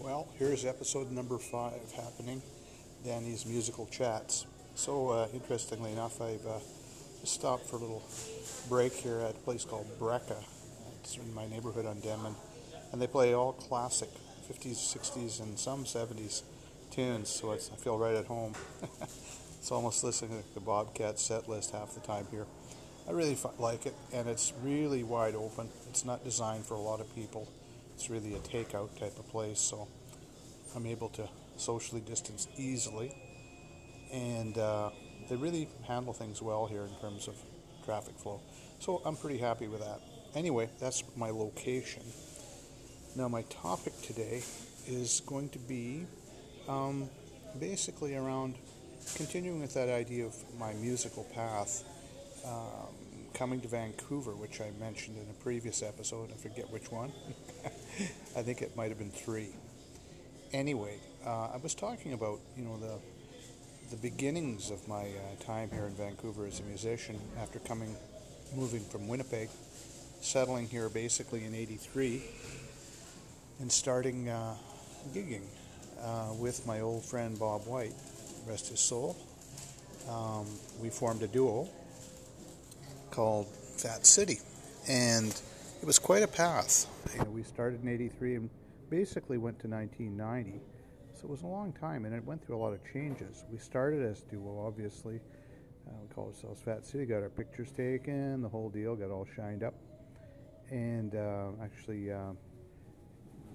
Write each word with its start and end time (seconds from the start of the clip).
Well, 0.00 0.28
here's 0.38 0.64
episode 0.64 1.10
number 1.10 1.38
five 1.38 1.90
happening 1.96 2.40
Danny's 3.04 3.44
Musical 3.44 3.86
Chats. 3.86 4.46
So, 4.76 5.08
uh, 5.08 5.28
interestingly 5.34 5.90
enough, 5.90 6.22
I've 6.22 6.46
uh, 6.46 6.60
stopped 7.24 7.68
for 7.68 7.76
a 7.76 7.78
little 7.80 8.04
break 8.68 8.92
here 8.92 9.18
at 9.18 9.34
a 9.34 9.38
place 9.38 9.64
called 9.64 9.88
Breka. 9.98 10.36
It's 11.00 11.16
in 11.16 11.34
my 11.34 11.48
neighborhood 11.48 11.84
on 11.84 11.98
Denman. 11.98 12.36
And 12.92 13.02
they 13.02 13.08
play 13.08 13.34
all 13.34 13.54
classic 13.54 14.08
50s, 14.48 14.76
60s, 14.76 15.40
and 15.40 15.58
some 15.58 15.84
70s 15.84 16.42
tunes, 16.92 17.28
so 17.28 17.50
I 17.52 17.56
feel 17.56 17.98
right 17.98 18.14
at 18.14 18.26
home. 18.26 18.54
it's 19.02 19.72
almost 19.72 20.04
listening 20.04 20.40
to 20.40 20.54
the 20.54 20.60
Bobcat 20.60 21.18
set 21.18 21.48
list 21.48 21.72
half 21.72 21.94
the 21.94 22.00
time 22.00 22.28
here. 22.30 22.46
I 23.08 23.10
really 23.10 23.36
like 23.58 23.84
it, 23.84 23.94
and 24.12 24.28
it's 24.28 24.52
really 24.62 25.02
wide 25.02 25.34
open. 25.34 25.68
It's 25.90 26.04
not 26.04 26.22
designed 26.22 26.66
for 26.66 26.74
a 26.74 26.80
lot 26.80 27.00
of 27.00 27.12
people. 27.16 27.48
It's 27.98 28.08
really 28.08 28.34
a 28.34 28.38
takeout 28.38 28.96
type 28.96 29.18
of 29.18 29.28
place, 29.28 29.58
so 29.58 29.88
I'm 30.76 30.86
able 30.86 31.08
to 31.08 31.28
socially 31.56 32.00
distance 32.00 32.46
easily. 32.56 33.12
And 34.12 34.56
uh, 34.56 34.90
they 35.28 35.34
really 35.34 35.68
handle 35.82 36.12
things 36.12 36.40
well 36.40 36.66
here 36.66 36.84
in 36.84 36.94
terms 37.00 37.26
of 37.26 37.34
traffic 37.84 38.16
flow. 38.16 38.40
So 38.78 39.02
I'm 39.04 39.16
pretty 39.16 39.38
happy 39.38 39.66
with 39.66 39.80
that. 39.80 39.98
Anyway, 40.36 40.68
that's 40.78 41.02
my 41.16 41.30
location. 41.30 42.04
Now, 43.16 43.26
my 43.26 43.42
topic 43.50 44.00
today 44.00 44.42
is 44.86 45.20
going 45.26 45.48
to 45.48 45.58
be 45.58 46.06
um, 46.68 47.10
basically 47.58 48.14
around 48.14 48.54
continuing 49.16 49.60
with 49.60 49.74
that 49.74 49.88
idea 49.88 50.24
of 50.24 50.36
my 50.56 50.72
musical 50.74 51.24
path. 51.34 51.82
Um, 52.46 52.94
coming 53.34 53.60
to 53.60 53.68
Vancouver, 53.68 54.32
which 54.32 54.60
I 54.60 54.70
mentioned 54.80 55.16
in 55.16 55.28
a 55.30 55.42
previous 55.42 55.82
episode. 55.82 56.30
I 56.32 56.36
forget 56.36 56.70
which 56.70 56.90
one. 56.90 57.12
I 58.36 58.42
think 58.42 58.62
it 58.62 58.76
might 58.76 58.88
have 58.88 58.98
been 58.98 59.10
three. 59.10 59.50
Anyway, 60.52 60.98
uh, 61.26 61.48
I 61.54 61.56
was 61.62 61.74
talking 61.74 62.12
about 62.12 62.40
you 62.56 62.64
know 62.64 62.78
the 62.78 62.98
the 63.90 63.96
beginnings 63.96 64.70
of 64.70 64.86
my 64.86 65.02
uh, 65.02 65.44
time 65.44 65.70
here 65.70 65.86
in 65.86 65.94
Vancouver 65.94 66.46
as 66.46 66.60
a 66.60 66.62
musician 66.64 67.18
after 67.40 67.58
coming, 67.58 67.94
moving 68.54 68.80
from 68.80 69.08
Winnipeg, 69.08 69.48
settling 70.20 70.66
here 70.66 70.88
basically 70.88 71.44
in 71.44 71.54
'83, 71.54 72.22
and 73.60 73.70
starting 73.70 74.28
uh, 74.28 74.54
gigging 75.12 75.42
uh, 76.02 76.32
with 76.38 76.66
my 76.66 76.80
old 76.80 77.04
friend 77.04 77.38
Bob 77.38 77.66
White, 77.66 77.94
rest 78.46 78.68
his 78.68 78.80
soul. 78.80 79.16
Um, 80.08 80.46
we 80.80 80.88
formed 80.88 81.22
a 81.22 81.28
duo 81.28 81.68
called 83.18 83.48
Fat 83.48 84.06
City, 84.06 84.38
and 84.88 85.30
it 85.82 85.84
was 85.84 85.98
quite 85.98 86.22
a 86.22 86.28
path. 86.28 86.86
You 87.14 87.24
know, 87.24 87.30
we 87.30 87.42
started 87.42 87.82
in 87.82 87.88
'83 87.88 88.36
and 88.36 88.50
basically 88.90 89.38
went 89.38 89.58
to 89.58 89.66
1990, 89.66 90.60
so 91.14 91.24
it 91.24 91.28
was 91.28 91.42
a 91.42 91.48
long 91.48 91.72
time, 91.72 92.04
and 92.04 92.14
it 92.14 92.24
went 92.24 92.46
through 92.46 92.54
a 92.54 92.62
lot 92.62 92.72
of 92.72 92.78
changes. 92.92 93.44
We 93.50 93.58
started 93.58 94.08
as 94.08 94.22
duo, 94.22 94.64
obviously. 94.64 95.16
Uh, 95.16 95.94
we 96.00 96.14
called 96.14 96.32
ourselves 96.32 96.62
Fat 96.62 96.86
City. 96.86 97.06
Got 97.06 97.24
our 97.24 97.28
pictures 97.28 97.72
taken, 97.72 98.40
the 98.40 98.48
whole 98.48 98.70
deal. 98.70 98.94
Got 98.94 99.10
all 99.10 99.26
shined 99.34 99.64
up, 99.64 99.74
and 100.70 101.16
uh, 101.16 101.48
actually. 101.60 102.12
Uh, 102.12 102.34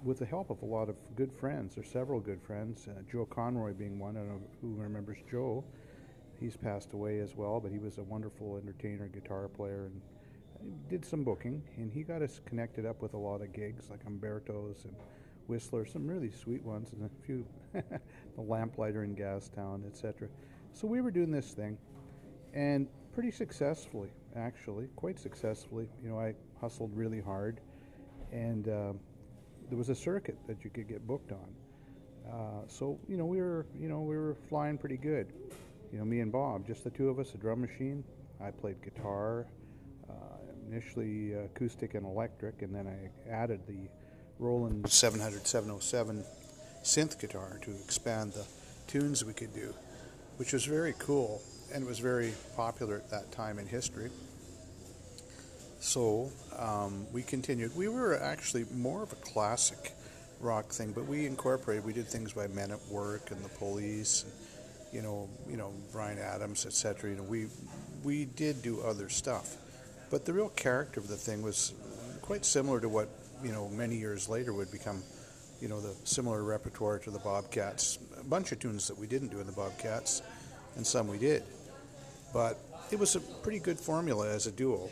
with 0.04 0.20
the 0.20 0.26
help 0.26 0.50
of 0.50 0.62
a 0.62 0.66
lot 0.66 0.90
of 0.90 0.98
good 1.16 1.32
friends, 1.32 1.78
or 1.78 1.84
several 1.86 2.20
good 2.20 2.42
friends, 2.42 2.90
uh, 2.90 3.02
Joe 3.10 3.26
Conroy 3.26 3.72
being 3.72 3.98
one. 3.98 4.18
I 4.18 4.20
don't 4.20 4.28
know 4.28 4.42
who 4.60 4.76
remembers 4.76 5.20
Joe 5.32 5.64
he's 6.44 6.58
passed 6.58 6.92
away 6.92 7.20
as 7.20 7.36
well, 7.36 7.62
but 7.62 7.72
he 7.72 7.80
was 7.80 7.98
a 7.98 8.04
wonderful 8.04 8.58
entertainer, 8.58 9.08
guitar 9.08 9.48
player, 9.48 9.86
and 9.86 10.02
did 10.90 11.06
some 11.06 11.24
booking. 11.24 11.64
And 11.78 11.92
he 11.92 12.04
got 12.04 12.22
us 12.22 12.42
connected 12.46 12.86
up 12.86 13.02
with 13.02 13.14
a 13.14 13.18
lot 13.18 13.42
of 13.42 13.54
gigs 13.54 13.90
like 13.90 14.02
Umberto's 14.06 14.84
and 14.84 14.94
Whistler, 15.48 15.86
some 15.86 16.06
really 16.06 16.32
sweet 16.32 16.62
ones, 16.62 16.92
and 16.92 17.06
a 17.06 17.26
few, 17.26 17.46
the 17.74 18.42
Lamplighter 18.42 19.06
in 19.06 19.16
Gastown, 19.16 19.88
etc. 19.88 20.28
So 20.74 20.86
we 20.86 21.00
were 21.00 21.12
doing 21.12 21.32
this 21.32 21.52
thing, 21.52 21.78
and 22.54 22.88
pretty 23.14 23.32
successfully, 23.32 24.10
actually, 24.36 24.88
quite 24.98 25.20
successfully. 25.20 25.88
You 26.04 26.10
know, 26.10 26.20
I 26.20 26.34
hustled 26.60 26.92
really 26.94 27.22
hard, 27.22 27.62
and 28.34 28.68
uh, 28.68 28.94
there 29.70 29.78
was 29.78 29.90
a 29.90 29.96
circuit 29.96 30.38
that 30.48 30.66
you 30.66 30.70
could 30.70 30.90
get 30.90 31.08
booked 31.08 31.32
on. 31.32 31.48
Uh, 32.30 32.68
so 32.68 32.98
you 33.10 33.18
know 33.18 33.26
we 33.26 33.42
were 33.42 33.66
you 33.78 33.90
know 33.90 34.00
we 34.00 34.16
were 34.16 34.38
flying 34.48 34.78
pretty 34.78 34.96
good 34.96 35.34
you 35.94 36.00
know, 36.00 36.06
me 36.06 36.22
and 36.22 36.32
Bob, 36.32 36.66
just 36.66 36.84
the 36.84 36.90
two 36.90 37.08
of 37.08 37.20
us, 37.20 37.36
a 37.36 37.38
drum 37.38 37.62
machine. 37.62 38.04
I 38.44 38.50
played 38.50 38.82
guitar, 38.82 39.46
uh, 40.10 40.14
initially 40.68 41.34
acoustic 41.34 41.94
and 41.94 42.04
electric, 42.04 42.64
and 42.64 42.74
then 42.74 42.88
I 42.88 43.32
added 43.32 43.62
the 43.68 43.88
Roland 44.40 44.90
700 44.90 45.46
707 45.46 46.26
synth 46.84 47.20
guitar 47.22 47.60
to 47.62 47.72
expand 47.72 48.34
the 48.34 48.44
tunes 48.88 49.24
we 49.24 49.34
could 49.34 49.54
do, 49.54 49.72
which 50.38 50.52
was 50.52 50.66
very 50.66 50.96
cool 50.98 51.44
and 51.72 51.86
was 51.86 52.00
very 52.00 52.34
popular 52.56 52.96
at 52.96 53.12
that 53.12 53.32
time 53.32 53.60
in 53.60 53.68
history. 53.68 54.10
So 55.80 56.32
um, 56.58 57.06
we 57.14 57.22
continued. 57.22 57.76
We 57.76 57.88
were 57.88 58.20
actually 58.20 58.66
more 58.74 59.04
of 59.04 59.12
a 59.12 59.18
classic 59.18 59.94
rock 60.40 60.72
thing, 60.72 60.92
but 60.92 61.06
we 61.06 61.28
incorporated. 61.28 61.86
We 61.86 61.94
did 61.94 62.08
things 62.08 62.34
by 62.34 62.48
Men 62.48 62.72
at 62.72 62.80
Work 62.90 63.30
and 63.30 63.44
the 63.46 63.50
Police. 63.50 64.24
And, 64.24 64.53
you 64.94 65.02
know, 65.02 65.30
you 65.50 65.58
know 65.58 65.74
Bryan 65.92 66.20
Adams, 66.20 66.66
etc. 66.66 67.10
You 67.10 67.18
know, 67.18 67.24
we 67.24 67.48
we 68.04 68.26
did 68.26 68.62
do 68.62 68.82
other 68.82 69.10
stuff, 69.10 69.58
but 70.10 70.26
the 70.26 70.34
real 70.34 70.50
character 70.50 71.00
of 71.00 71.08
the 71.08 71.16
thing 71.16 71.42
was 71.42 71.74
quite 72.22 72.46
similar 72.46 72.80
to 72.80 72.88
what 72.88 73.10
you 73.44 73.52
know 73.52 73.68
many 73.70 73.96
years 73.96 74.30
later 74.30 74.54
would 74.54 74.72
become, 74.72 75.02
you 75.60 75.68
know, 75.68 75.82
the 75.82 75.96
similar 76.04 76.44
repertoire 76.44 77.00
to 77.00 77.12
the 77.12 77.20
Bobcats. 77.20 77.98
A 78.20 78.24
bunch 78.24 78.52
of 78.52 78.60
tunes 78.60 78.88
that 78.88 78.98
we 78.98 79.08
didn't 79.08 79.30
do 79.30 79.40
in 79.40 79.48
the 79.48 79.54
Bobcats, 79.54 80.22
and 80.76 80.86
some 80.86 81.08
we 81.08 81.18
did, 81.18 81.44
but 82.32 82.60
it 82.92 83.00
was 83.00 83.16
a 83.16 83.20
pretty 83.20 83.60
good 83.60 83.80
formula 83.80 84.30
as 84.30 84.46
a 84.48 84.52
duo. 84.52 84.90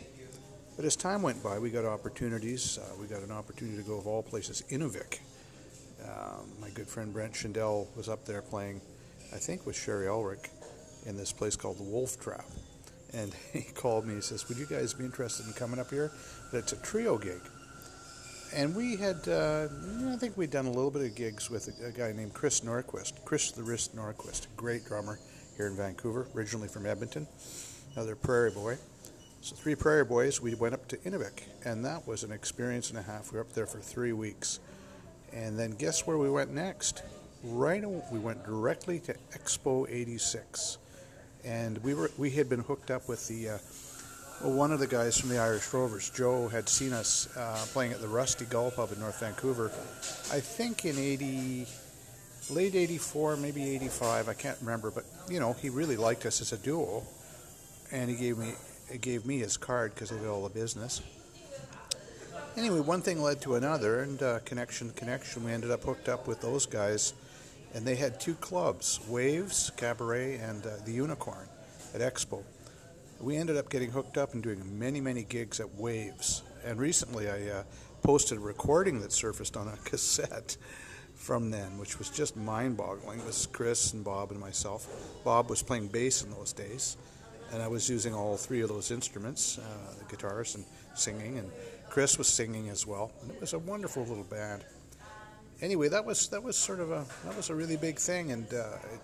But 0.74 0.86
as 0.86 0.96
time 0.96 1.20
went 1.20 1.42
by, 1.42 1.58
we 1.58 1.70
got 1.70 1.84
opportunities. 1.84 2.78
Uh, 2.78 2.94
we 2.98 3.06
got 3.06 3.22
an 3.22 3.30
opportunity 3.30 3.76
to 3.76 3.82
go, 3.82 3.98
of 3.98 4.06
all 4.06 4.22
places, 4.22 4.62
Inuvik. 4.70 5.18
Um, 6.02 6.50
my 6.60 6.70
good 6.70 6.88
friend 6.88 7.12
Brent 7.12 7.34
Schindel 7.34 7.86
was 7.94 8.08
up 8.08 8.24
there 8.24 8.40
playing 8.42 8.80
I 9.34 9.38
think 9.38 9.66
with 9.66 9.76
Sherry 9.76 10.08
Ulrich 10.08 10.50
in 11.06 11.16
this 11.16 11.32
place 11.32 11.56
called 11.56 11.78
the 11.78 11.84
Wolf 11.84 12.20
Trap. 12.20 12.44
And 13.12 13.34
he 13.52 13.62
called 13.62 14.06
me. 14.06 14.14
He 14.14 14.20
says, 14.20 14.48
"Would 14.48 14.58
you 14.58 14.66
guys 14.66 14.94
be 14.94 15.04
interested 15.04 15.46
in 15.46 15.52
coming 15.52 15.78
up 15.80 15.90
here?" 15.90 16.12
But 16.50 16.58
it's 16.58 16.72
a 16.72 16.76
trio 16.76 17.18
gig. 17.18 17.40
And 18.54 18.76
we 18.76 18.96
had, 18.96 19.26
uh, 19.28 19.68
I 20.08 20.16
think 20.16 20.36
we'd 20.36 20.50
done 20.50 20.66
a 20.66 20.70
little 20.70 20.90
bit 20.90 21.02
of 21.02 21.14
gigs 21.14 21.48
with 21.48 21.68
a, 21.80 21.86
a 21.86 21.90
guy 21.90 22.12
named 22.12 22.34
Chris 22.34 22.60
Norquist, 22.60 23.24
Chris 23.24 23.50
the 23.50 23.62
Wrist 23.62 23.96
Norquist, 23.96 24.46
great 24.56 24.84
drummer 24.84 25.18
here 25.56 25.68
in 25.68 25.76
Vancouver, 25.76 26.26
originally 26.34 26.68
from 26.68 26.84
Edmonton, 26.84 27.26
another 27.94 28.14
Prairie 28.14 28.50
Boy. 28.50 28.76
So 29.40 29.56
three 29.56 29.74
Prairie 29.74 30.04
Boys, 30.04 30.40
we 30.42 30.54
went 30.54 30.74
up 30.74 30.86
to 30.88 30.98
Inuvik, 30.98 31.44
and 31.64 31.82
that 31.86 32.06
was 32.06 32.24
an 32.24 32.30
experience 32.30 32.90
and 32.90 32.98
a 32.98 33.02
half. 33.02 33.32
We 33.32 33.36
were 33.36 33.40
up 33.40 33.52
there 33.54 33.66
for 33.66 33.78
three 33.78 34.12
weeks. 34.12 34.60
And 35.32 35.58
then 35.58 35.70
guess 35.70 36.06
where 36.06 36.18
we 36.18 36.30
went 36.30 36.52
next? 36.52 37.02
Right 37.44 37.84
we 38.10 38.18
went 38.18 38.44
directly 38.44 38.98
to 39.00 39.14
Expo 39.36 39.86
86 39.90 40.78
and 41.44 41.78
we 41.78 41.94
were 41.94 42.10
we 42.18 42.30
had 42.30 42.48
been 42.48 42.60
hooked 42.60 42.90
up 42.90 43.08
with 43.08 43.26
the 43.28 43.50
uh, 43.50 43.58
one 44.42 44.72
of 44.72 44.80
the 44.80 44.86
guys 44.86 45.18
from 45.18 45.28
the 45.28 45.38
Irish 45.38 45.72
Rovers, 45.72 46.10
Joe, 46.10 46.48
had 46.48 46.68
seen 46.68 46.92
us 46.92 47.28
uh, 47.36 47.64
playing 47.72 47.92
at 47.92 48.00
the 48.00 48.08
Rusty 48.08 48.44
Gull 48.44 48.72
Pub 48.72 48.90
in 48.90 48.98
North 48.98 49.20
Vancouver. 49.20 49.66
I 50.32 50.40
think 50.40 50.84
in 50.84 50.98
eighty, 50.98 51.66
late 52.50 52.74
'84, 52.74 53.36
maybe 53.36 53.74
'85. 53.76 54.28
I 54.28 54.34
can't 54.34 54.58
remember, 54.60 54.90
but 54.90 55.04
you 55.28 55.38
know, 55.38 55.52
he 55.52 55.70
really 55.70 55.96
liked 55.96 56.26
us 56.26 56.40
as 56.40 56.52
a 56.52 56.58
duo, 56.58 57.04
and 57.92 58.10
he 58.10 58.16
gave 58.16 58.38
me 58.38 58.52
he 58.90 58.98
gave 58.98 59.26
me 59.26 59.38
his 59.38 59.56
card 59.56 59.94
because 59.94 60.10
he 60.10 60.16
did 60.16 60.26
all 60.26 60.42
the 60.42 60.54
business. 60.54 61.02
Anyway, 62.56 62.80
one 62.80 63.00
thing 63.00 63.22
led 63.22 63.40
to 63.42 63.54
another, 63.54 64.00
and 64.00 64.22
uh, 64.22 64.38
connection, 64.40 64.90
connection. 64.90 65.44
We 65.44 65.52
ended 65.52 65.70
up 65.70 65.82
hooked 65.84 66.08
up 66.08 66.26
with 66.26 66.40
those 66.42 66.66
guys 66.66 67.14
and 67.74 67.86
they 67.86 67.94
had 67.94 68.20
two 68.20 68.34
clubs, 68.34 69.00
Waves 69.08 69.70
Cabaret 69.76 70.36
and 70.36 70.64
uh, 70.66 70.70
the 70.84 70.92
Unicorn 70.92 71.48
at 71.94 72.00
Expo. 72.00 72.42
We 73.20 73.36
ended 73.36 73.56
up 73.56 73.70
getting 73.70 73.90
hooked 73.90 74.18
up 74.18 74.34
and 74.34 74.42
doing 74.42 74.78
many, 74.78 75.00
many 75.00 75.24
gigs 75.24 75.60
at 75.60 75.74
Waves. 75.76 76.42
And 76.64 76.78
recently 76.78 77.28
I 77.28 77.48
uh, 77.48 77.62
posted 78.02 78.38
a 78.38 78.40
recording 78.40 79.00
that 79.00 79.12
surfaced 79.12 79.56
on 79.56 79.68
a 79.68 79.76
cassette 79.84 80.56
from 81.14 81.50
then, 81.50 81.78
which 81.78 81.98
was 81.98 82.10
just 82.10 82.36
mind 82.36 82.76
boggling. 82.76 83.20
It 83.20 83.26
was 83.26 83.46
Chris 83.46 83.92
and 83.92 84.04
Bob 84.04 84.32
and 84.32 84.40
myself. 84.40 84.88
Bob 85.24 85.50
was 85.50 85.62
playing 85.62 85.88
bass 85.88 86.22
in 86.22 86.30
those 86.30 86.52
days, 86.52 86.96
and 87.52 87.62
I 87.62 87.68
was 87.68 87.88
using 87.88 88.12
all 88.12 88.36
three 88.36 88.60
of 88.60 88.68
those 88.68 88.90
instruments 88.90 89.58
uh, 89.58 89.62
the 89.98 90.04
guitars 90.06 90.56
and 90.56 90.64
singing, 90.94 91.38
and 91.38 91.48
Chris 91.88 92.18
was 92.18 92.26
singing 92.26 92.70
as 92.70 92.86
well. 92.86 93.12
And 93.22 93.30
it 93.30 93.40
was 93.40 93.52
a 93.52 93.58
wonderful 93.58 94.04
little 94.04 94.24
band 94.24 94.64
anyway, 95.62 95.88
that 95.88 96.04
was 96.04 96.28
that 96.28 96.42
was 96.42 96.56
sort 96.56 96.80
of 96.80 96.90
a 96.90 97.06
that 97.24 97.36
was 97.36 97.48
a 97.48 97.54
really 97.54 97.76
big 97.76 97.98
thing, 97.98 98.32
and 98.32 98.52
uh, 98.52 98.76
it, 98.92 99.00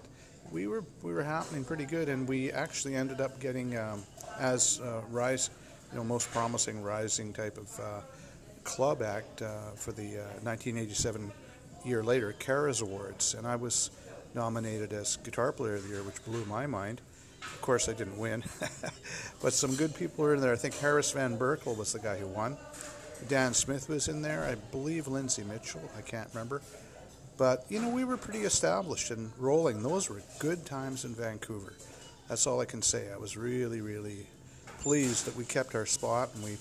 we 0.53 0.67
were 0.67 0.85
we 1.03 1.13
were 1.13 1.23
happening 1.23 1.65
pretty 1.65 1.87
good, 1.87 2.09
and 2.09 2.29
we 2.29 2.51
actually 2.53 2.95
ended 2.95 3.21
up 3.21 3.41
getting 3.41 3.79
um, 3.79 4.03
as 4.39 4.81
uh, 4.81 5.01
rise, 5.11 5.51
you 5.93 5.99
know, 5.99 6.05
most 6.05 6.31
promising 6.33 6.83
rising 6.83 7.33
type 7.33 7.57
of 7.57 7.81
uh, 7.81 8.01
club 8.65 9.01
act 9.01 9.41
uh, 9.41 9.71
for 9.77 9.93
the 9.93 10.19
1987 10.43 11.33
year 11.85 12.03
later, 12.03 12.35
Kara's 12.39 12.83
Awards, 12.83 13.35
and 13.35 13.47
I 13.47 13.57
was 13.57 13.91
nominated 14.35 14.93
as 14.93 15.17
Guitar 15.17 15.53
Player 15.53 15.77
of 15.77 15.85
the 15.85 15.89
Year, 15.89 16.03
which 16.03 16.23
blew 16.25 16.45
my 16.45 16.67
mind. 16.67 17.01
Of 17.41 17.61
course, 17.63 17.89
I 17.89 17.93
didn't 17.93 18.19
win, 18.19 18.43
but 19.43 19.53
some 19.53 19.75
good 19.77 19.95
people 19.95 20.25
were 20.25 20.35
in 20.35 20.41
there. 20.41 20.53
I 20.53 20.57
think 20.57 20.77
Harris 20.79 21.13
Van 21.13 21.39
Berkel 21.39 21.77
was 21.77 21.93
the 21.93 22.01
guy 22.01 22.19
who 22.19 22.27
won. 22.27 22.57
Dan 23.27 23.55
Smith 23.55 23.89
was 23.89 24.09
in 24.09 24.23
there. 24.23 24.45
I 24.45 24.55
believe 24.71 25.09
Lindsay 25.09 25.43
Mitchell. 25.43 25.83
I 25.97 26.03
can't 26.03 26.29
remember. 26.33 26.63
But, 27.37 27.65
you 27.69 27.81
know, 27.81 27.89
we 27.89 28.05
were 28.05 28.17
pretty 28.17 28.41
established 28.41 29.11
and 29.11 29.31
rolling. 29.39 29.83
Those 29.83 30.11
were 30.11 30.23
good 30.39 30.67
times 30.67 31.05
in 31.05 31.15
Vancouver. 31.15 31.73
That's 32.29 32.47
all 32.47 32.61
I 32.61 32.65
can 32.65 32.83
say. 32.83 33.13
I 33.13 33.17
was 33.17 33.37
really, 33.37 33.81
really 33.81 34.27
pleased 34.81 35.27
that 35.27 35.37
we 35.37 35.45
kept 35.45 35.75
our 35.75 35.87
spot 35.87 36.31
and 36.35 36.45
we 36.45 36.57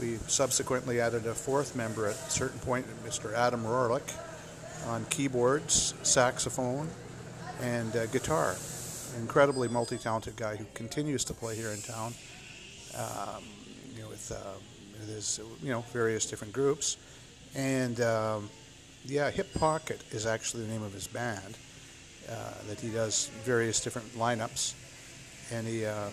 we 0.00 0.16
subsequently 0.28 1.00
added 1.00 1.26
a 1.26 1.34
fourth 1.34 1.74
member 1.74 2.06
at 2.06 2.14
a 2.14 2.30
certain 2.30 2.60
point, 2.60 2.86
Mr. 3.04 3.34
Adam 3.34 3.64
Rorlick, 3.64 4.14
on 4.86 5.04
keyboards, 5.06 5.94
saxophone, 6.02 6.88
and 7.60 7.94
uh, 7.96 8.06
guitar. 8.06 8.54
Incredibly 9.18 9.66
multi-talented 9.66 10.36
guy 10.36 10.54
who 10.54 10.66
continues 10.74 11.24
to 11.24 11.34
play 11.34 11.56
here 11.56 11.70
in 11.70 11.82
town. 11.82 12.14
Um, 12.96 13.42
you 13.92 14.02
know, 14.02 14.08
with, 14.08 14.30
uh, 14.30 14.52
his 15.06 15.40
you 15.62 15.70
know 15.70 15.82
various 15.92 16.26
different 16.26 16.52
groups, 16.52 16.96
and 17.54 18.00
um, 18.00 18.50
yeah, 19.04 19.30
Hip 19.30 19.52
Pocket 19.54 20.02
is 20.10 20.26
actually 20.26 20.64
the 20.64 20.72
name 20.72 20.82
of 20.82 20.92
his 20.92 21.06
band. 21.06 21.56
Uh, 22.30 22.52
that 22.68 22.78
he 22.78 22.90
does 22.90 23.30
various 23.42 23.80
different 23.80 24.06
lineups, 24.14 24.74
and 25.50 25.66
he 25.66 25.86
uh, 25.86 26.10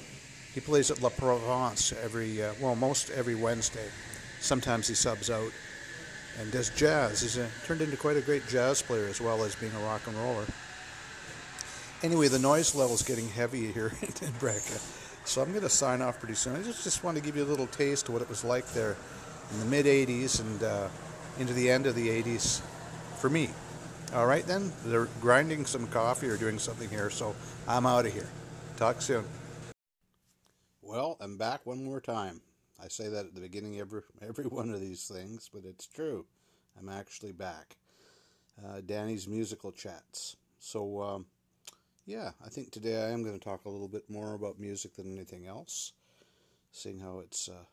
he 0.54 0.62
plays 0.62 0.90
at 0.90 1.02
La 1.02 1.10
Provence 1.10 1.94
every 2.02 2.42
uh, 2.42 2.54
well 2.62 2.76
most 2.76 3.10
every 3.10 3.36
Wednesday. 3.36 3.90
Sometimes 4.40 4.88
he 4.88 4.96
subs 4.96 5.30
out 5.30 5.52
and 6.40 6.52
does 6.52 6.70
jazz. 6.70 7.22
He's 7.22 7.38
a, 7.38 7.50
turned 7.66 7.82
into 7.82 7.98
quite 7.98 8.16
a 8.16 8.22
great 8.22 8.48
jazz 8.48 8.82
player 8.82 9.08
as 9.08 9.20
well 9.20 9.44
as 9.44 9.56
being 9.56 9.74
a 9.74 9.80
rock 9.80 10.08
and 10.08 10.16
roller. 10.16 10.46
Anyway, 12.04 12.28
the 12.28 12.40
noise 12.40 12.76
level 12.76 12.94
is 12.94 13.02
getting 13.02 13.28
heavy 13.30 13.72
here 13.72 13.92
in 14.02 14.32
Breka, 14.40 14.80
so 15.26 15.42
I'm 15.42 15.50
going 15.50 15.64
to 15.64 15.70
sign 15.70 16.02
off 16.02 16.20
pretty 16.20 16.36
soon. 16.36 16.56
I 16.56 16.64
just 16.64 16.84
just 16.84 17.04
want 17.04 17.18
to 17.18 17.24
give 17.24 17.36
you 17.36 17.44
a 17.44 17.46
little 17.46 17.68
taste 17.68 18.08
of 18.08 18.14
what 18.14 18.22
it 18.22 18.30
was 18.30 18.44
like 18.44 18.66
there 18.74 18.96
in 19.52 19.60
the 19.60 19.66
mid 19.66 19.86
'80s 19.86 20.40
and 20.40 20.64
uh, 20.64 20.88
into 21.40 21.54
the 21.54 21.70
end 21.70 21.88
of 21.88 21.96
the 21.96 22.08
'80s 22.08 22.62
for 23.18 23.30
me. 23.30 23.50
All 24.14 24.28
right, 24.28 24.46
then 24.46 24.72
they're 24.86 25.10
grinding 25.20 25.66
some 25.66 25.88
coffee 25.88 26.30
or 26.30 26.38
doing 26.38 26.60
something 26.60 26.90
here, 26.90 27.10
so 27.10 27.36
I'm 27.68 27.86
out 27.86 28.06
of 28.06 28.14
here. 28.14 28.28
Talk 28.78 29.02
soon. 29.02 29.26
Well, 30.82 31.18
I'm 31.20 31.38
back 31.38 31.66
one 31.66 31.84
more 31.84 32.00
time. 32.00 32.42
I 32.82 32.88
say 32.88 33.08
that 33.10 33.26
at 33.26 33.36
the 33.36 33.42
beginning 33.42 33.80
of 33.80 33.88
every, 33.88 34.02
every 34.22 34.46
one 34.46 34.70
of 34.70 34.80
these 34.80 35.08
things, 35.08 35.50
but 35.52 35.64
it's 35.66 35.88
true. 35.88 36.26
I'm 36.78 36.90
actually 36.90 37.32
back. 37.32 37.78
Uh, 38.64 38.82
Danny's 38.86 39.28
Musical 39.28 39.72
Chats. 39.72 40.38
So, 40.60 41.02
um, 41.02 41.26
yeah, 42.06 42.32
I 42.46 42.50
think 42.50 42.72
today 42.72 43.02
I 43.04 43.10
am 43.10 43.24
going 43.24 43.38
to 43.38 43.44
talk 43.44 43.66
a 43.66 43.70
little 43.70 43.88
bit 43.88 44.10
more 44.10 44.36
about 44.36 44.60
music 44.60 44.96
than 44.96 45.12
anything 45.12 45.48
else, 45.48 45.92
seeing 46.72 47.00
how 47.00 47.20
it's 47.20 47.50
uh, 47.50 47.66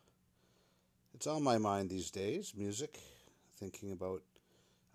it's 1.14 1.26
on 1.26 1.42
my 1.42 1.58
mind 1.58 1.90
these 1.90 2.10
days. 2.10 2.54
Music, 2.56 2.98
thinking 3.58 3.92
about 3.92 4.22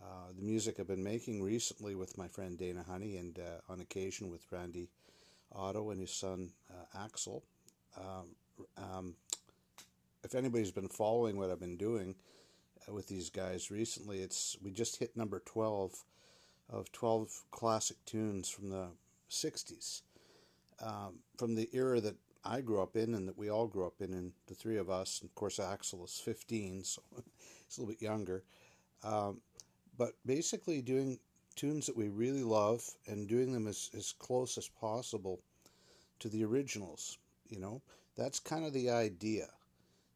uh, 0.02 0.32
the 0.36 0.44
music 0.44 0.80
I've 0.80 0.88
been 0.88 1.04
making 1.04 1.44
recently 1.44 1.94
with 1.94 2.18
my 2.18 2.28
friend 2.28 2.58
Dana 2.58 2.84
Honey, 2.90 3.18
and 3.18 3.38
uh, 3.38 3.72
on 3.72 3.80
occasion 3.80 4.32
with 4.32 4.42
Randy 4.52 4.90
Otto 5.52 5.92
and 5.92 6.02
his 6.02 6.12
son 6.12 6.50
uh, 6.72 7.04
Axel. 7.04 7.44
Um, 7.96 8.36
um, 8.76 9.16
if 10.24 10.34
anybody's 10.34 10.72
been 10.72 10.90
following 10.90 11.38
what 11.38 11.52
I've 11.52 11.60
been 11.60 11.78
doing 11.78 12.16
uh, 12.88 12.94
with 12.94 13.08
these 13.08 13.30
guys 13.30 13.70
recently, 13.70 14.22
it's 14.22 14.58
we 14.64 14.72
just 14.72 14.98
hit 14.98 15.16
number 15.16 15.44
twelve 15.46 15.94
of 16.72 16.92
twelve 16.92 17.44
classic 17.52 17.98
tunes 18.06 18.50
from 18.50 18.72
the 18.72 18.88
'60s, 19.30 20.02
um, 20.82 21.20
from 21.38 21.56
the 21.56 21.70
era 21.74 22.00
that 22.02 22.16
I 22.44 22.62
grew 22.62 22.82
up 22.82 22.96
in 22.96 23.14
and 23.14 23.28
that 23.28 23.38
we 23.38 23.50
all 23.50 23.68
grew 23.68 23.86
up 23.86 24.02
in, 24.02 24.14
and 24.14 24.32
the 24.48 24.56
three 24.56 24.78
of 24.78 24.90
us. 24.90 25.20
And 25.22 25.30
of 25.30 25.36
course, 25.36 25.60
Axel 25.60 26.06
is 26.06 26.20
15, 26.24 26.84
so 26.84 27.02
he's 27.14 27.78
a 27.78 27.82
little 27.82 27.94
bit 27.94 28.02
younger. 28.02 28.44
Um, 29.04 29.42
but 29.98 30.14
basically, 30.26 30.82
doing 30.82 31.20
tunes 31.56 31.88
that 31.88 31.98
we 31.98 32.08
really 32.08 32.44
love 32.44 32.84
and 33.08 33.28
doing 33.28 33.52
them 33.52 33.68
as, 33.68 33.90
as 33.98 34.14
close 34.14 34.58
as 34.58 34.70
possible 34.70 35.42
to 36.20 36.30
the 36.30 36.46
originals. 36.46 37.18
You 37.50 37.60
know, 37.60 37.82
that's 38.16 38.40
kind 38.40 38.66
of 38.66 38.74
the 38.74 38.90
idea. 38.90 39.48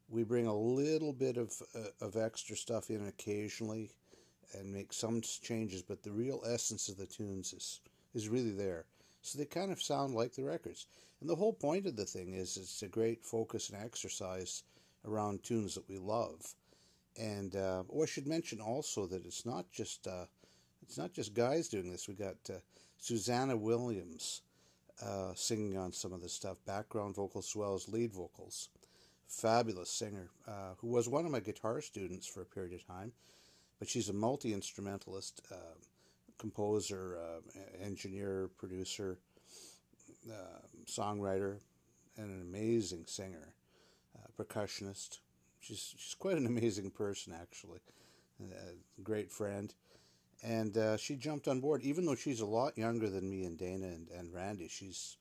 We 0.08 0.24
bring 0.24 0.46
a 0.46 0.56
little 0.56 1.12
bit 1.12 1.36
of 1.36 1.52
uh, 1.74 2.04
of 2.04 2.16
extra 2.16 2.56
stuff 2.56 2.90
in 2.90 3.06
occasionally, 3.06 3.90
and 4.54 4.72
make 4.72 4.92
some 4.92 5.20
changes, 5.20 5.82
but 5.82 6.02
the 6.02 6.12
real 6.12 6.42
essence 6.46 6.88
of 6.88 6.96
the 6.96 7.06
tunes 7.06 7.52
is 7.52 7.80
is 8.14 8.28
really 8.28 8.52
there. 8.52 8.84
So 9.22 9.38
they 9.38 9.44
kind 9.44 9.70
of 9.70 9.82
sound 9.82 10.14
like 10.14 10.34
the 10.34 10.42
records. 10.42 10.86
And 11.20 11.30
the 11.30 11.36
whole 11.36 11.52
point 11.52 11.86
of 11.86 11.96
the 11.96 12.04
thing 12.04 12.34
is 12.34 12.56
it's 12.56 12.82
a 12.82 12.88
great 12.88 13.24
focus 13.24 13.70
and 13.70 13.82
exercise 13.82 14.64
around 15.06 15.42
tunes 15.42 15.74
that 15.74 15.88
we 15.88 15.98
love. 15.98 16.54
And 17.18 17.54
uh, 17.54 17.84
oh, 17.92 18.02
I 18.02 18.06
should 18.06 18.26
mention 18.26 18.60
also 18.60 19.06
that 19.06 19.24
it's 19.24 19.46
not 19.46 19.70
just 19.70 20.06
uh, 20.06 20.26
it's 20.82 20.98
not 20.98 21.12
just 21.12 21.34
guys 21.34 21.68
doing 21.68 21.90
this. 21.90 22.08
We 22.08 22.14
got 22.14 22.36
uh, 22.50 22.54
Susanna 22.98 23.56
Williams 23.56 24.42
uh, 25.04 25.32
singing 25.34 25.76
on 25.76 25.92
some 25.92 26.12
of 26.12 26.20
this 26.20 26.32
stuff, 26.32 26.58
background 26.66 27.14
vocals 27.14 27.50
as 27.50 27.56
well 27.56 27.74
as 27.74 27.88
lead 27.88 28.12
vocals. 28.12 28.68
Fabulous 29.28 29.90
singer 29.90 30.28
uh, 30.46 30.74
who 30.78 30.88
was 30.88 31.08
one 31.08 31.24
of 31.24 31.32
my 31.32 31.40
guitar 31.40 31.80
students 31.80 32.26
for 32.26 32.42
a 32.42 32.46
period 32.46 32.74
of 32.74 32.86
time, 32.86 33.12
but 33.78 33.88
she's 33.88 34.08
a 34.08 34.12
multi 34.12 34.52
instrumentalist, 34.52 35.40
uh, 35.50 35.74
composer, 36.42 37.16
uh, 37.16 37.84
engineer, 37.84 38.50
producer, 38.58 39.18
uh, 40.30 40.58
songwriter, 40.86 41.56
and 42.18 42.30
an 42.30 42.42
amazing 42.42 43.04
singer, 43.06 43.54
uh, 44.18 44.42
percussionist. 44.42 45.20
She's 45.60 45.94
she's 45.96 46.16
quite 46.18 46.36
an 46.36 46.46
amazing 46.46 46.90
person, 46.90 47.32
actually. 47.40 47.80
A 48.42 49.02
great 49.02 49.30
friend 49.30 49.72
and 50.42 50.76
uh, 50.76 50.96
she 50.96 51.14
jumped 51.14 51.46
on 51.46 51.60
board, 51.60 51.82
even 51.82 52.04
though 52.04 52.16
she's 52.16 52.40
a 52.40 52.46
lot 52.46 52.76
younger 52.76 53.08
than 53.08 53.30
me 53.30 53.44
and 53.44 53.56
Dana 53.56 53.86
and, 53.86 54.08
and 54.08 54.34
Randy. 54.34 54.68
She's, 54.68 55.16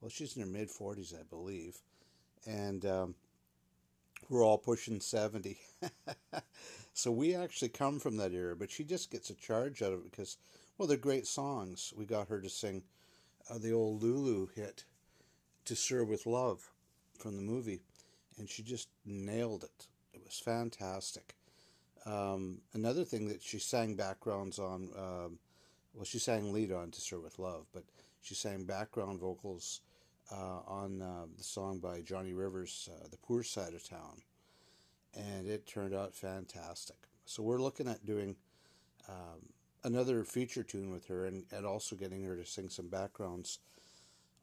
well, 0.00 0.08
she's 0.08 0.36
in 0.36 0.42
her 0.42 0.48
mid 0.48 0.68
40s, 0.68 1.18
I 1.18 1.24
believe. 1.28 1.76
And 2.46 2.84
um, 2.86 3.14
we're 4.28 4.44
all 4.44 4.58
pushing 4.58 5.00
70. 5.00 5.58
so 6.94 7.10
we 7.10 7.34
actually 7.34 7.70
come 7.70 7.98
from 7.98 8.16
that 8.18 8.32
era, 8.32 8.54
but 8.54 8.70
she 8.70 8.84
just 8.84 9.10
gets 9.10 9.30
a 9.30 9.34
charge 9.34 9.82
out 9.82 9.92
of 9.92 10.00
it 10.00 10.10
because, 10.10 10.36
well, 10.76 10.86
they're 10.86 10.96
great 10.96 11.26
songs. 11.26 11.92
We 11.96 12.04
got 12.04 12.28
her 12.28 12.40
to 12.40 12.48
sing 12.50 12.82
uh, 13.50 13.58
the 13.58 13.72
old 13.72 14.02
Lulu 14.02 14.48
hit, 14.54 14.84
To 15.64 15.76
Sir 15.76 16.04
with 16.04 16.26
Love, 16.26 16.70
from 17.18 17.36
the 17.36 17.42
movie. 17.42 17.80
And 18.38 18.48
she 18.48 18.62
just 18.62 18.88
nailed 19.04 19.64
it. 19.64 19.86
It 20.14 20.22
was 20.24 20.38
fantastic. 20.38 21.34
Um, 22.04 22.58
another 22.74 23.04
thing 23.04 23.28
that 23.28 23.42
she 23.42 23.58
sang 23.58 23.94
backgrounds 23.94 24.58
on, 24.58 24.90
um, 24.96 25.38
well, 25.94 26.04
she 26.04 26.18
sang 26.18 26.52
lead 26.52 26.72
on 26.72 26.90
"To 26.90 27.00
Sir 27.00 27.18
with 27.18 27.38
Love," 27.38 27.66
but 27.72 27.84
she 28.22 28.34
sang 28.34 28.64
background 28.64 29.20
vocals 29.20 29.80
uh, 30.30 30.60
on 30.66 31.00
uh, 31.02 31.26
the 31.36 31.44
song 31.44 31.78
by 31.78 32.00
Johnny 32.00 32.32
Rivers, 32.32 32.88
uh, 32.92 33.06
"The 33.08 33.18
Poor 33.18 33.42
Side 33.42 33.74
of 33.74 33.88
Town," 33.88 34.22
and 35.14 35.46
it 35.46 35.66
turned 35.66 35.94
out 35.94 36.14
fantastic. 36.14 36.96
So 37.24 37.42
we're 37.42 37.60
looking 37.60 37.88
at 37.88 38.04
doing 38.04 38.36
um, 39.08 39.52
another 39.84 40.24
feature 40.24 40.62
tune 40.62 40.90
with 40.90 41.06
her, 41.08 41.26
and, 41.26 41.44
and 41.50 41.66
also 41.66 41.96
getting 41.96 42.24
her 42.24 42.36
to 42.36 42.46
sing 42.46 42.68
some 42.68 42.88
backgrounds 42.88 43.58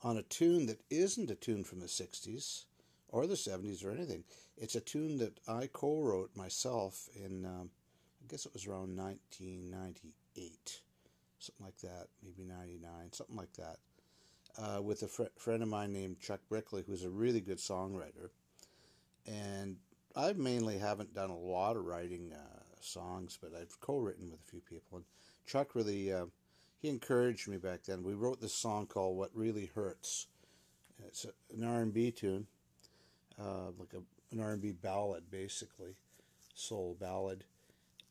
on 0.01 0.17
a 0.17 0.23
tune 0.23 0.65
that 0.67 0.81
isn't 0.89 1.31
a 1.31 1.35
tune 1.35 1.63
from 1.63 1.79
the 1.79 1.88
'60s 1.88 2.65
or 3.11 3.27
the 3.27 3.35
70s 3.35 3.83
or 3.83 3.91
anything. 3.91 4.23
It's 4.57 4.75
a 4.75 4.81
tune 4.81 5.17
that 5.17 5.39
I 5.47 5.67
co 5.71 6.01
wrote 6.01 6.31
myself 6.35 7.09
in, 7.15 7.45
um, 7.45 7.69
I 8.23 8.31
guess 8.31 8.45
it 8.45 8.53
was 8.53 8.67
around 8.67 8.95
1998, 8.95 10.81
something 11.39 11.65
like 11.65 11.77
that, 11.79 12.07
maybe 12.23 12.43
99, 12.47 13.13
something 13.13 13.35
like 13.35 13.53
that, 13.53 13.77
uh, 14.57 14.81
with 14.81 15.03
a 15.03 15.07
fr- 15.07 15.23
friend 15.38 15.63
of 15.63 15.69
mine 15.69 15.93
named 15.93 16.19
Chuck 16.19 16.41
Brickley, 16.49 16.83
who's 16.85 17.03
a 17.03 17.09
really 17.09 17.41
good 17.41 17.57
songwriter. 17.57 18.29
And 19.25 19.77
I 20.15 20.33
mainly 20.33 20.77
haven't 20.77 21.13
done 21.13 21.29
a 21.29 21.37
lot 21.37 21.75
of 21.75 21.85
writing 21.85 22.33
uh, 22.33 22.59
songs, 22.81 23.37
but 23.41 23.51
I've 23.59 23.79
co-written 23.79 24.31
with 24.31 24.39
a 24.39 24.49
few 24.49 24.61
people. 24.61 24.97
And 24.97 25.05
Chuck 25.45 25.75
really, 25.75 26.11
uh, 26.11 26.25
he 26.81 26.89
encouraged 26.89 27.47
me 27.47 27.57
back 27.57 27.83
then. 27.83 28.03
We 28.03 28.13
wrote 28.13 28.41
this 28.41 28.53
song 28.53 28.87
called 28.87 29.17
"What 29.17 29.29
Really 29.33 29.71
Hurts." 29.75 30.27
It's 31.07 31.25
an 31.55 31.63
R&B 31.63 32.11
tune, 32.11 32.47
uh, 33.39 33.71
like 33.77 33.93
a, 33.93 34.01
an 34.33 34.41
R&B 34.41 34.73
ballad, 34.73 35.23
basically, 35.31 35.95
soul 36.53 36.97
ballad. 36.99 37.45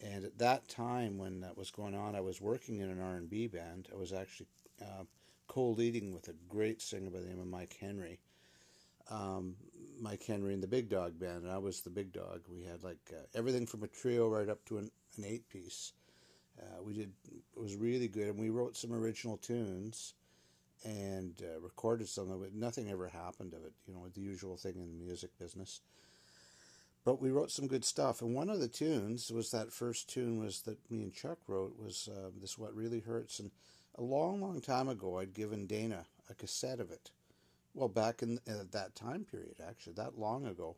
And 0.00 0.25
at 0.25 0.38
that 0.38 0.69
time, 0.69 1.19
when 1.19 1.40
that 1.40 1.57
was 1.59 1.71
going 1.71 1.95
on, 1.95 2.14
I 2.14 2.21
was 2.21 2.40
working 2.40 2.78
in 2.78 2.88
an 2.88 3.00
R&B 3.00 3.49
band. 3.49 3.88
I 3.93 3.97
was 3.97 4.12
actually 4.12 4.47
uh, 4.81 5.05
co-leading 5.49 6.14
with 6.14 6.28
a 6.28 6.35
great 6.49 6.81
singer 6.81 7.11
by 7.11 7.21
the 7.21 7.26
name 7.26 7.40
of 7.40 7.47
Mike 7.47 7.76
Henry. 7.81 8.21
Um, 9.11 9.57
Mike 10.00 10.25
Henry 10.25 10.55
and 10.55 10.62
the 10.62 10.69
Big 10.69 10.88
Dog 10.88 11.19
Band, 11.19 11.45
and 11.45 11.52
I 11.52 11.59
was 11.59 11.81
the 11.81 11.90
Big 11.90 12.12
Dog. 12.12 12.43
We 12.49 12.64
had 12.64 12.83
like 12.83 12.99
uh, 13.12 13.26
everything 13.35 13.67
from 13.67 13.83
a 13.83 13.88
trio 13.88 14.28
right 14.28 14.49
up 14.49 14.64
to 14.67 14.78
an, 14.78 14.90
an 15.17 15.25
eight-piece. 15.25 15.93
Uh, 16.61 16.83
we 16.83 16.93
did 16.93 17.12
it 17.31 17.61
was 17.61 17.76
really 17.76 18.09
good, 18.09 18.28
and 18.28 18.38
we 18.38 18.50
wrote 18.50 18.76
some 18.76 18.93
original 18.93 19.37
tunes 19.37 20.14
and 20.85 21.43
uh, 21.43 21.61
recorded 21.61 22.09
some 22.09 22.31
of 22.31 22.43
it. 22.43 22.55
Nothing 22.55 22.90
ever 22.90 23.09
happened 23.09 23.52
of 23.55 23.64
it, 23.64 23.73
you 23.87 23.95
know, 23.95 24.07
the 24.14 24.21
usual 24.21 24.57
thing 24.57 24.75
in 24.76 24.99
the 24.99 25.05
music 25.05 25.31
business. 25.38 25.81
But 27.05 27.21
we 27.21 27.31
wrote 27.31 27.50
some 27.50 27.69
good 27.69 27.85
stuff, 27.85 28.21
and 28.21 28.35
one 28.35 28.50
of 28.50 28.61
the 28.61 28.69
tunes 28.69 29.31
was 29.31 29.50
that 29.50 29.73
first 29.73 30.11
tune 30.11 30.38
was 30.38 30.62
that 30.62 30.90
me 30.90 31.02
and 31.02 31.14
Chuck 31.14 31.38
wrote 31.47 31.78
was 31.78 32.09
uh, 32.12 32.31
this 32.40 32.59
"What 32.59 32.75
Really 32.75 33.00
Hurts," 33.00 33.40
and 33.40 33.50
a 33.97 34.02
long, 34.02 34.40
long 34.40 34.61
time 34.61 34.88
ago, 34.88 35.19
I'd 35.19 35.35
given 35.35 35.67
Dana 35.67 36.07
a 36.31 36.35
cassette 36.35 36.81
of 36.81 36.90
it. 36.90 37.11
Well, 37.75 37.89
back 37.89 38.23
in 38.23 38.41
at 38.47 38.73
that 38.73 38.95
time 38.95 39.25
period, 39.25 39.57
actually, 39.67 39.95
that 39.95 40.19
long 40.19 40.47
ago, 40.47 40.77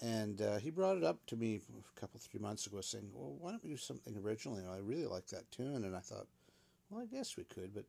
and 0.00 0.40
uh, 0.40 0.56
he 0.58 0.70
brought 0.70 0.96
it 0.96 1.04
up 1.04 1.24
to 1.26 1.36
me 1.36 1.60
a 1.68 2.00
couple, 2.00 2.20
three 2.20 2.40
months 2.40 2.66
ago, 2.66 2.80
saying, 2.80 3.10
"Well, 3.12 3.36
why 3.38 3.50
don't 3.50 3.62
we 3.62 3.70
do 3.70 3.76
something 3.76 4.16
originally?" 4.16 4.64
I 4.66 4.78
really 4.78 5.06
like 5.06 5.26
that 5.28 5.50
tune, 5.50 5.84
and 5.84 5.94
I 5.94 6.00
thought, 6.00 6.26
"Well, 6.90 7.02
I 7.02 7.06
guess 7.06 7.36
we 7.36 7.44
could," 7.44 7.74
but 7.74 7.84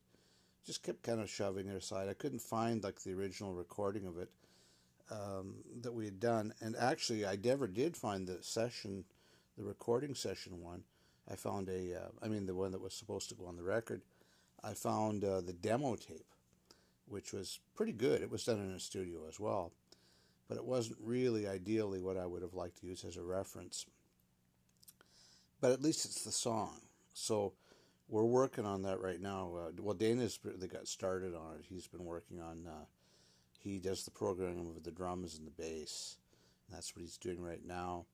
just 0.65 0.83
kept 0.83 1.03
kind 1.03 1.19
of 1.21 1.29
shoving 1.29 1.67
it 1.67 1.75
aside. 1.75 2.09
I 2.09 2.13
couldn't 2.13 2.41
find 2.41 2.83
like 2.83 3.01
the 3.01 3.13
original 3.13 3.53
recording 3.53 4.05
of 4.05 4.17
it 4.17 4.29
um, 5.11 5.55
that 5.81 5.93
we 5.93 6.05
had 6.05 6.19
done, 6.19 6.53
and 6.61 6.75
actually, 6.75 7.25
I 7.25 7.37
never 7.43 7.67
did 7.67 7.97
find 7.97 8.27
the 8.27 8.37
session, 8.41 9.05
the 9.57 9.63
recording 9.63 10.13
session 10.15 10.61
one. 10.61 10.83
I 11.31 11.35
found 11.35 11.69
a, 11.69 11.95
uh, 11.95 12.07
I 12.23 12.27
mean, 12.27 12.45
the 12.45 12.55
one 12.55 12.71
that 12.71 12.81
was 12.81 12.93
supposed 12.93 13.29
to 13.29 13.35
go 13.35 13.45
on 13.45 13.55
the 13.55 13.63
record. 13.63 14.01
I 14.63 14.73
found 14.73 15.23
uh, 15.23 15.41
the 15.41 15.53
demo 15.53 15.95
tape, 15.95 16.25
which 17.09 17.33
was 17.33 17.59
pretty 17.75 17.93
good. 17.93 18.21
It 18.21 18.31
was 18.31 18.45
done 18.45 18.59
in 18.59 18.71
a 18.71 18.79
studio 18.79 19.21
as 19.27 19.39
well 19.39 19.71
but 20.49 20.57
it 20.57 20.65
wasn't 20.65 20.97
really 20.99 21.47
ideally 21.47 22.01
what 22.01 22.17
I 22.17 22.25
would 22.25 22.41
have 22.41 22.55
liked 22.55 22.79
to 22.81 22.87
use 22.87 23.05
as 23.05 23.15
a 23.15 23.23
reference. 23.23 23.85
But 25.61 25.71
at 25.71 25.81
least 25.81 26.05
it's 26.05 26.23
the 26.23 26.31
song. 26.31 26.81
So 27.13 27.53
we're 28.09 28.25
working 28.25 28.65
on 28.65 28.81
that 28.81 28.99
right 28.99 29.21
now. 29.21 29.51
Uh, 29.55 29.71
well, 29.79 29.93
Dana's 29.93 30.39
really 30.43 30.67
got 30.67 30.87
started 30.87 31.35
on 31.35 31.57
it. 31.59 31.65
He's 31.69 31.87
been 31.87 32.03
working 32.03 32.41
on. 32.41 32.65
Uh, 32.67 32.85
he 33.59 33.77
does 33.77 34.03
the 34.03 34.11
programming 34.11 34.73
of 34.75 34.83
the 34.83 34.91
drums 34.91 35.37
and 35.37 35.45
the 35.45 35.51
bass. 35.51 36.17
And 36.67 36.75
that's 36.75 36.95
what 36.95 37.03
he's 37.03 37.17
doing 37.17 37.43
right 37.43 37.63
now. 37.63 38.05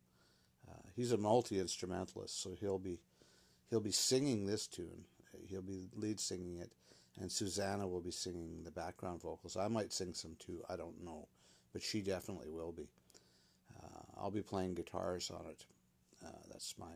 Uh, 0.70 0.90
he's 0.96 1.14
a 1.14 1.18
multi 1.18 1.60
instrumentalist, 1.60 2.42
so 2.42 2.56
he'll 2.60 2.80
be 2.80 3.00
he'll 3.70 3.80
be 3.80 3.92
singing 3.92 4.46
this 4.46 4.68
tune. 4.68 5.06
He'll 5.48 5.62
be 5.62 5.88
lead 5.96 6.20
singing 6.20 6.58
it, 6.58 6.72
and 7.20 7.32
Susanna 7.32 7.88
will 7.88 8.02
be 8.02 8.12
singing 8.12 8.64
the 8.64 8.72
background 8.72 9.22
vocals. 9.22 9.58
I 9.58 9.68
might 9.68 9.94
sing 9.94 10.14
some 10.14 10.36
too. 10.40 10.64
I 10.70 10.76
don't 10.76 11.04
know 11.04 11.28
but 11.76 11.84
she 11.84 12.00
definitely 12.00 12.48
will 12.48 12.72
be. 12.72 12.88
Uh, 13.78 14.22
I'll 14.22 14.32
be 14.32 14.42
playing 14.42 14.76
guitars 14.76 15.30
on 15.30 15.46
it. 15.46 15.66
Uh, 16.26 16.30
that's 16.50 16.74
my 16.80 16.88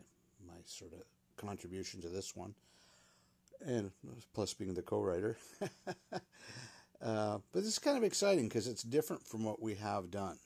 my 0.48 0.54
sort 0.64 0.94
of 0.94 1.00
contribution 1.36 2.00
to 2.00 2.08
this 2.08 2.34
one, 2.34 2.56
and 3.60 3.92
plus 4.34 4.54
being 4.54 4.74
the 4.74 4.82
co-writer. 4.82 5.36
uh, 7.02 7.40
but 7.52 7.60
it's 7.60 7.78
kind 7.78 7.98
of 7.98 8.06
exciting 8.06 8.48
because 8.48 8.68
it's 8.68 8.84
different 8.84 9.28
from 9.28 9.44
what 9.44 9.62
we 9.62 9.76
have 9.76 10.10
done. 10.10 10.38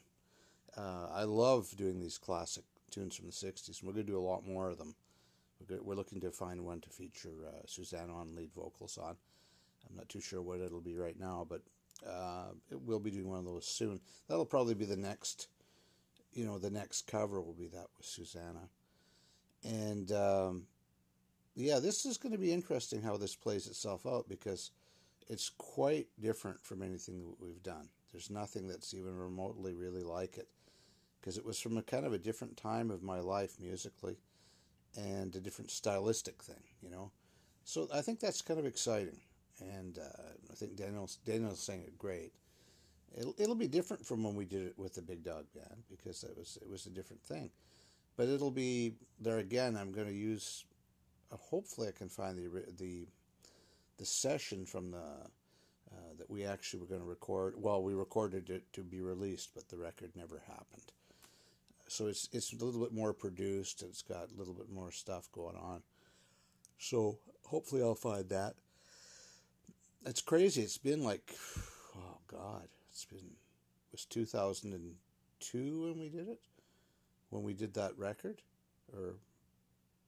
Uh, 0.76 1.10
I 1.14 1.26
love 1.26 1.72
doing 1.78 2.00
these 2.00 2.18
classic 2.18 2.64
tunes 2.90 3.16
from 3.16 3.28
the 3.28 3.32
'60s, 3.32 3.68
and 3.68 3.88
we're 3.88 3.94
going 3.94 4.08
to 4.08 4.12
do 4.14 4.18
a 4.18 4.30
lot 4.32 4.48
more 4.48 4.68
of 4.68 4.80
them. 4.80 4.96
We're, 5.70 5.84
we're 5.84 5.96
looking 5.96 6.22
to 6.22 6.32
find 6.32 6.66
one 6.66 6.82
to 6.82 6.90
feature 6.90 7.36
uh, 7.48 7.68
Susanna 7.68 8.16
on 8.16 8.36
lead 8.36 8.50
vocals 8.56 8.98
on. 8.98 9.16
I'm 9.90 9.96
not 9.96 10.10
too 10.10 10.22
sure 10.22 10.42
what 10.42 10.60
it'll 10.60 10.82
be 10.82 10.96
right 10.96 11.20
now, 11.20 11.46
but 11.48 11.62
uh, 12.08 12.52
we'll 12.72 13.00
be 13.00 13.12
doing 13.12 13.30
one 13.30 13.40
of 13.40 13.46
those 13.46 13.68
soon. 13.68 14.00
That'll 14.28 14.46
probably 14.46 14.74
be 14.74 14.86
the 14.86 14.98
next, 14.98 15.48
you 16.34 16.46
know, 16.46 16.58
the 16.58 16.70
next 16.70 17.08
cover 17.08 17.42
will 17.42 17.54
be 17.54 17.68
that 17.68 17.88
with 17.98 18.06
Susanna. 18.06 18.70
And 19.64 20.12
um, 20.12 20.64
yeah, 21.56 21.80
this 21.80 22.06
is 22.06 22.18
going 22.18 22.34
to 22.34 22.40
be 22.40 22.52
interesting 22.52 23.02
how 23.02 23.18
this 23.18 23.36
plays 23.36 23.68
itself 23.68 24.06
out 24.06 24.28
because 24.28 24.72
it's 25.30 25.50
quite 25.50 26.08
different 26.20 26.64
from 26.64 26.82
anything 26.82 27.20
that 27.20 27.40
we've 27.40 27.64
done. 27.64 27.88
There's 28.12 28.30
nothing 28.30 28.68
that's 28.68 28.94
even 28.94 29.18
remotely 29.18 29.74
really 29.74 30.04
like 30.04 30.38
it 30.38 30.48
because 31.20 31.38
it 31.38 31.46
was 31.46 31.60
from 31.60 31.78
a 31.78 31.82
kind 31.82 32.06
of 32.06 32.14
a 32.14 32.18
different 32.18 32.58
time 32.58 32.92
of 32.92 33.02
my 33.02 33.20
life 33.20 33.56
musically 33.60 34.18
and 34.98 35.36
a 35.36 35.40
different 35.40 35.72
stylistic 35.72 36.44
thing, 36.44 36.64
you 36.82 36.90
know. 36.90 37.12
So 37.64 37.88
I 37.94 38.02
think 38.02 38.20
that's 38.20 38.42
kind 38.42 38.60
of 38.60 38.66
exciting 38.66 39.20
and 39.60 39.98
uh, 39.98 40.24
I 40.52 40.56
think 40.56 40.76
Daniel's 40.76 41.18
Daniel's 41.26 41.60
saying 41.60 41.84
it 41.84 41.98
great. 41.98 42.34
It'll 43.18 43.36
it'll 43.38 43.56
be 43.56 43.68
different 43.68 44.06
from 44.06 44.24
when 44.24 44.36
we 44.36 44.46
did 44.46 44.68
it 44.68 44.78
with 44.78 44.96
the 44.96 45.02
Big 45.02 45.24
Dog 45.24 45.46
Band 45.54 45.84
because 45.90 46.24
it 46.24 46.36
was 46.36 46.58
it 46.62 46.70
was 46.70 46.86
a 46.86 46.90
different 46.90 47.22
thing, 47.22 47.50
but 48.18 48.28
it'll 48.28 48.52
be 48.52 48.94
there 49.20 49.40
again. 49.40 49.78
I'm 49.78 49.92
going 49.92 50.08
to 50.08 50.14
use. 50.14 50.66
Uh, 51.32 51.38
hopefully, 51.38 51.88
I 51.88 51.92
can 51.92 52.10
find 52.10 52.38
the 52.38 52.64
the 52.78 53.08
the 53.98 54.06
session 54.06 54.66
from 54.66 54.92
the 54.92 54.98
uh, 55.94 56.14
that 56.18 56.30
we 56.30 56.44
actually 56.44 56.80
were 56.80 56.88
going 56.88 57.02
to 57.02 57.08
record. 57.08 57.54
Well, 57.58 57.84
we 57.84 57.94
recorded 57.94 58.50
it 58.50 58.64
to 58.74 58.82
be 58.82 59.02
released, 59.02 59.52
but 59.54 59.70
the 59.70 59.78
record 59.78 60.12
never 60.16 60.42
happened. 60.48 60.92
So 61.88 62.08
it's 62.08 62.30
it's 62.32 62.52
a 62.54 62.66
little 62.66 62.82
bit 62.82 62.94
more 62.94 63.14
produced. 63.14 63.84
It's 63.84 64.02
got 64.02 64.30
a 64.32 64.38
little 64.38 64.56
bit 64.56 64.72
more 64.72 64.92
stuff 64.92 65.32
going 65.32 65.56
on. 65.56 65.84
So 66.80 67.20
hopefully, 67.46 67.84
I'll 67.84 67.94
find 67.94 68.28
that 68.30 68.56
it's 70.06 70.22
crazy. 70.22 70.62
It's 70.62 70.78
been 70.78 71.04
like, 71.04 71.36
oh 71.96 72.18
God, 72.28 72.68
it's 72.90 73.06
been 73.06 73.20
it 73.20 73.92
was 73.92 74.06
2002 74.06 75.82
when 75.82 76.00
we 76.00 76.10
did 76.10 76.28
it, 76.28 76.40
when 77.30 77.44
we 77.44 77.54
did 77.54 77.74
that 77.76 77.98
record, 77.98 78.42
or 78.92 79.16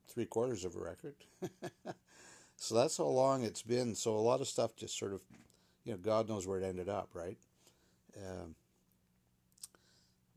three 0.07 0.25
quarters 0.25 0.65
of 0.65 0.75
a 0.75 0.79
record. 0.79 1.15
so 2.55 2.75
that's 2.75 2.97
how 2.97 3.05
long 3.05 3.43
it's 3.43 3.61
been. 3.61 3.95
So 3.95 4.15
a 4.15 4.17
lot 4.17 4.41
of 4.41 4.47
stuff 4.47 4.75
just 4.75 4.97
sort 4.97 5.13
of, 5.13 5.21
you 5.83 5.91
know, 5.91 5.97
God 5.97 6.27
knows 6.27 6.47
where 6.47 6.59
it 6.59 6.65
ended 6.65 6.89
up, 6.89 7.09
right? 7.13 7.37
Um, 8.17 8.55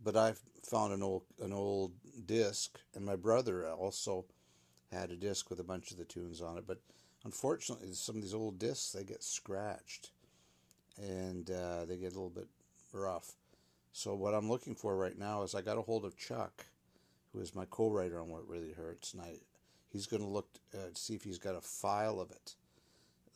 but 0.02 0.16
I've 0.16 0.40
found 0.62 0.92
an 0.92 1.02
old 1.02 1.22
an 1.40 1.52
old 1.52 1.92
disc, 2.26 2.78
and 2.94 3.04
my 3.04 3.16
brother 3.16 3.68
also 3.70 4.26
had 4.92 5.10
a 5.10 5.16
disc 5.16 5.50
with 5.50 5.60
a 5.60 5.64
bunch 5.64 5.90
of 5.90 5.96
the 5.96 6.04
tunes 6.04 6.40
on 6.40 6.58
it, 6.58 6.64
but 6.66 6.78
unfortunately, 7.24 7.92
some 7.92 8.16
of 8.16 8.22
these 8.22 8.34
old 8.34 8.58
discs 8.58 8.92
they 8.92 9.04
get 9.04 9.22
scratched 9.22 10.10
and 10.98 11.50
uh, 11.50 11.84
they 11.84 11.96
get 11.96 12.12
a 12.12 12.16
little 12.16 12.30
bit 12.30 12.48
rough. 12.92 13.32
So 13.92 14.14
what 14.14 14.34
I'm 14.34 14.48
looking 14.48 14.74
for 14.74 14.96
right 14.96 15.18
now 15.18 15.42
is 15.42 15.54
I 15.54 15.62
got 15.62 15.78
a 15.78 15.82
hold 15.82 16.04
of 16.04 16.16
Chuck, 16.16 16.66
who 17.32 17.40
is 17.40 17.54
my 17.54 17.64
co-writer 17.70 18.20
on 18.20 18.28
What 18.28 18.48
Really 18.48 18.72
Hurts, 18.72 19.12
and 19.12 19.22
I, 19.22 19.34
he's 19.90 20.06
going 20.06 20.22
to 20.22 20.28
look 20.28 20.48
uh, 20.74 20.90
to 20.94 21.00
see 21.00 21.14
if 21.14 21.24
he's 21.24 21.38
got 21.38 21.56
a 21.56 21.60
file 21.60 22.20
of 22.20 22.30
it, 22.30 22.54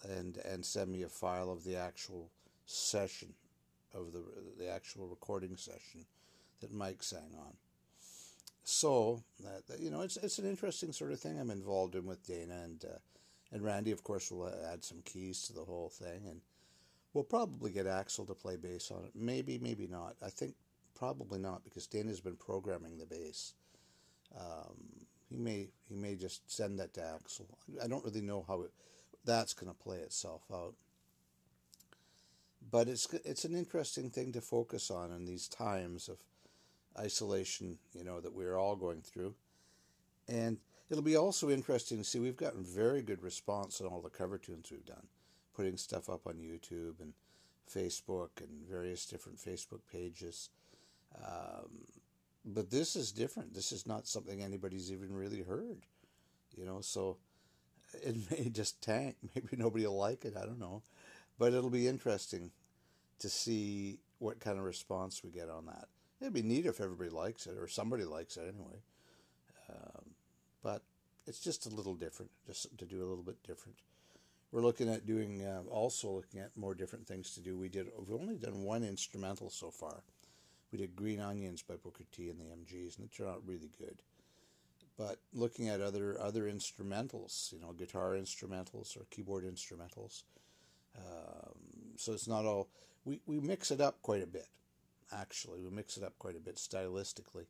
and 0.09 0.39
and 0.39 0.65
send 0.65 0.91
me 0.91 1.03
a 1.03 1.09
file 1.09 1.51
of 1.51 1.65
the 1.65 1.77
actual 1.77 2.31
session, 2.67 3.35
of 3.95 4.13
the 4.13 4.23
the 4.59 4.69
actual 4.69 5.07
recording 5.09 5.57
session 5.57 6.05
that 6.61 6.73
Mike 6.73 7.03
sang 7.03 7.35
on. 7.39 7.55
So 8.65 9.23
that 9.41 9.81
you 9.81 9.91
know, 9.91 10.03
it's 10.03 10.17
it's 10.19 10.39
an 10.39 10.49
interesting 10.49 10.93
sort 10.93 11.13
of 11.13 11.21
thing 11.21 11.39
I'm 11.39 11.51
involved 11.51 11.95
in 11.95 12.07
with 12.07 12.27
Dana 12.27 12.61
and. 12.65 12.85
Uh, 12.85 12.99
and 13.53 13.63
Randy, 13.63 13.93
of 13.93 14.03
course, 14.03 14.31
will 14.31 14.51
add 14.73 14.83
some 14.83 15.03
keys 15.05 15.43
to 15.43 15.53
the 15.53 15.65
whole 15.65 15.91
thing, 15.91 16.23
and 16.29 16.41
we'll 17.13 17.25
probably 17.25 17.71
get 17.71 17.87
Axel 17.87 18.25
to 18.27 18.35
play 18.35 18.57
bass 18.57 18.91
on 18.91 19.05
it. 19.05 19.13
Maybe, 19.15 19.59
maybe 19.59 19.87
not. 19.87 20.17
I 20.25 20.31
think 20.31 20.55
probably 20.95 21.39
not 21.39 21.65
because 21.65 21.87
Danny's 21.87 22.21
been 22.21 22.37
programming 22.37 22.99
the 22.99 23.07
bass. 23.07 23.55
Um, 24.39 25.07
he 25.29 25.37
may 25.37 25.69
he 25.89 25.95
may 25.95 26.15
just 26.15 26.51
send 26.51 26.79
that 26.79 26.95
to 26.95 27.05
Axel. 27.05 27.47
I 27.83 27.87
don't 27.87 28.05
really 28.05 28.21
know 28.23 28.45
how 28.47 28.63
it, 28.63 28.71
that's 29.25 29.55
going 29.55 29.73
to 29.73 29.79
play 29.79 29.99
itself 29.99 30.43
out. 30.53 30.75
But 32.71 32.89
it's 32.89 33.13
it's 33.25 33.45
an 33.45 33.55
interesting 33.55 34.11
thing 34.11 34.33
to 34.33 34.41
focus 34.41 34.91
on 34.91 35.13
in 35.13 35.27
these 35.27 35.49
times 35.49 36.09
of 36.09 36.19
isolation, 36.99 37.79
you 37.95 38.05
know, 38.05 38.21
that 38.21 38.35
we're 38.35 38.57
all 38.57 38.77
going 38.77 39.03
through. 39.03 39.35
And 40.29 40.59
it'll 40.91 41.03
be 41.03 41.17
also 41.17 41.51
interesting 41.51 41.99
to 41.99 42.05
see 42.05 42.19
we've 42.19 42.37
gotten 42.37 42.63
very 42.63 43.03
good 43.03 43.23
response 43.23 43.81
on 43.81 43.87
all 43.87 44.01
the 44.01 44.11
cover 44.11 44.39
tunes 44.39 44.71
we've 44.71 44.85
done, 44.85 45.07
putting 45.55 45.77
stuff 45.77 46.09
up 46.09 46.27
on 46.27 46.35
YouTube 46.35 47.01
and 47.01 47.13
Facebook 47.71 48.31
and 48.39 48.69
various 48.69 49.07
different 49.07 49.39
Facebook 49.39 49.81
pages. 49.91 50.51
Um, 51.17 51.87
but 52.45 52.71
this 52.71 52.97
is 52.97 53.13
different. 53.13 53.55
This 53.55 53.73
is 53.73 53.87
not 53.87 54.07
something 54.07 54.43
anybody's 54.43 54.91
even 54.91 55.15
really 55.15 55.43
heard, 55.43 55.87
you 56.57 56.65
know. 56.65 56.81
So 56.81 57.19
it 58.03 58.17
may 58.31 58.49
just 58.49 58.83
tank. 58.83 59.17
Maybe 59.35 59.57
nobody 59.57 59.87
will 59.87 59.97
like 59.97 60.25
it. 60.25 60.35
I 60.37 60.45
don't 60.45 60.61
know, 60.61 60.83
but 61.39 61.53
it'll 61.53 61.71
be 61.71 61.89
interesting 61.89 62.51
to 63.21 63.29
see 63.29 63.99
what 64.19 64.41
kind 64.41 64.59
of 64.59 64.65
response 64.65 65.23
we 65.23 65.31
get 65.31 65.49
on 65.49 65.67
that. 65.67 65.89
It'd 66.21 66.33
be 66.33 66.43
neat 66.43 66.67
if 66.67 66.81
everybody 66.81 67.11
likes 67.11 67.47
it 67.47 67.59
or 67.59 67.67
somebody 67.67 68.05
likes 68.05 68.37
it 68.37 68.43
anyway. 68.43 68.79
But 70.63 70.83
it's 71.27 71.41
just 71.41 71.67
a 71.67 71.71
little 71.75 71.95
different, 71.95 72.31
just 72.47 72.77
to 72.79 72.85
do 72.85 72.99
a 72.99 73.09
little 73.09 73.25
bit 73.25 73.43
different. 73.47 73.79
We're 74.53 74.63
looking 74.63 74.89
at 74.89 75.07
doing 75.07 75.43
uh, 75.45 75.63
also 75.71 76.11
looking 76.11 76.41
at 76.41 76.57
more 76.57 76.75
different 76.75 77.07
things 77.07 77.35
to 77.35 77.41
do. 77.41 77.57
We 77.57 77.69
did 77.69 77.89
we've 77.99 78.21
only 78.21 78.37
done 78.37 78.63
one 78.63 78.85
instrumental 78.85 79.51
so 79.51 79.71
far. 79.71 80.03
We 80.73 80.79
did 80.79 80.97
Green 80.97 81.21
Onions 81.21 81.63
by 81.63 81.77
Booker 81.77 82.05
T 82.13 82.29
and 82.29 82.39
the 82.41 82.45
MGs, 82.45 82.99
and 82.99 83.07
it 83.07 83.15
turned 83.17 83.31
out 83.31 83.43
really 83.47 83.71
good. 83.79 84.03
but 84.99 85.19
looking 85.33 85.69
at 85.69 85.81
other 85.81 86.21
other 86.21 86.45
instrumentals, 86.45 87.53
you 87.53 87.61
know, 87.61 87.73
guitar 87.73 88.13
instrumentals 88.13 88.97
or 88.97 89.05
keyboard 89.11 89.45
instrumentals. 89.45 90.25
Um, 90.97 91.95
so 91.97 92.13
it's 92.13 92.29
not 92.29 92.45
all 92.45 92.69
we, 93.05 93.21
we 93.27 93.41
mix 93.41 93.71
it 93.71 93.81
up 93.81 94.01
quite 94.03 94.23
a 94.23 94.27
bit. 94.27 94.47
Actually, 95.13 95.61
we 95.61 95.71
mix 95.71 95.97
it 95.97 96.05
up 96.05 96.19
quite 96.19 96.37
a 96.37 96.41
bit 96.41 96.57
stylistically, 96.57 97.47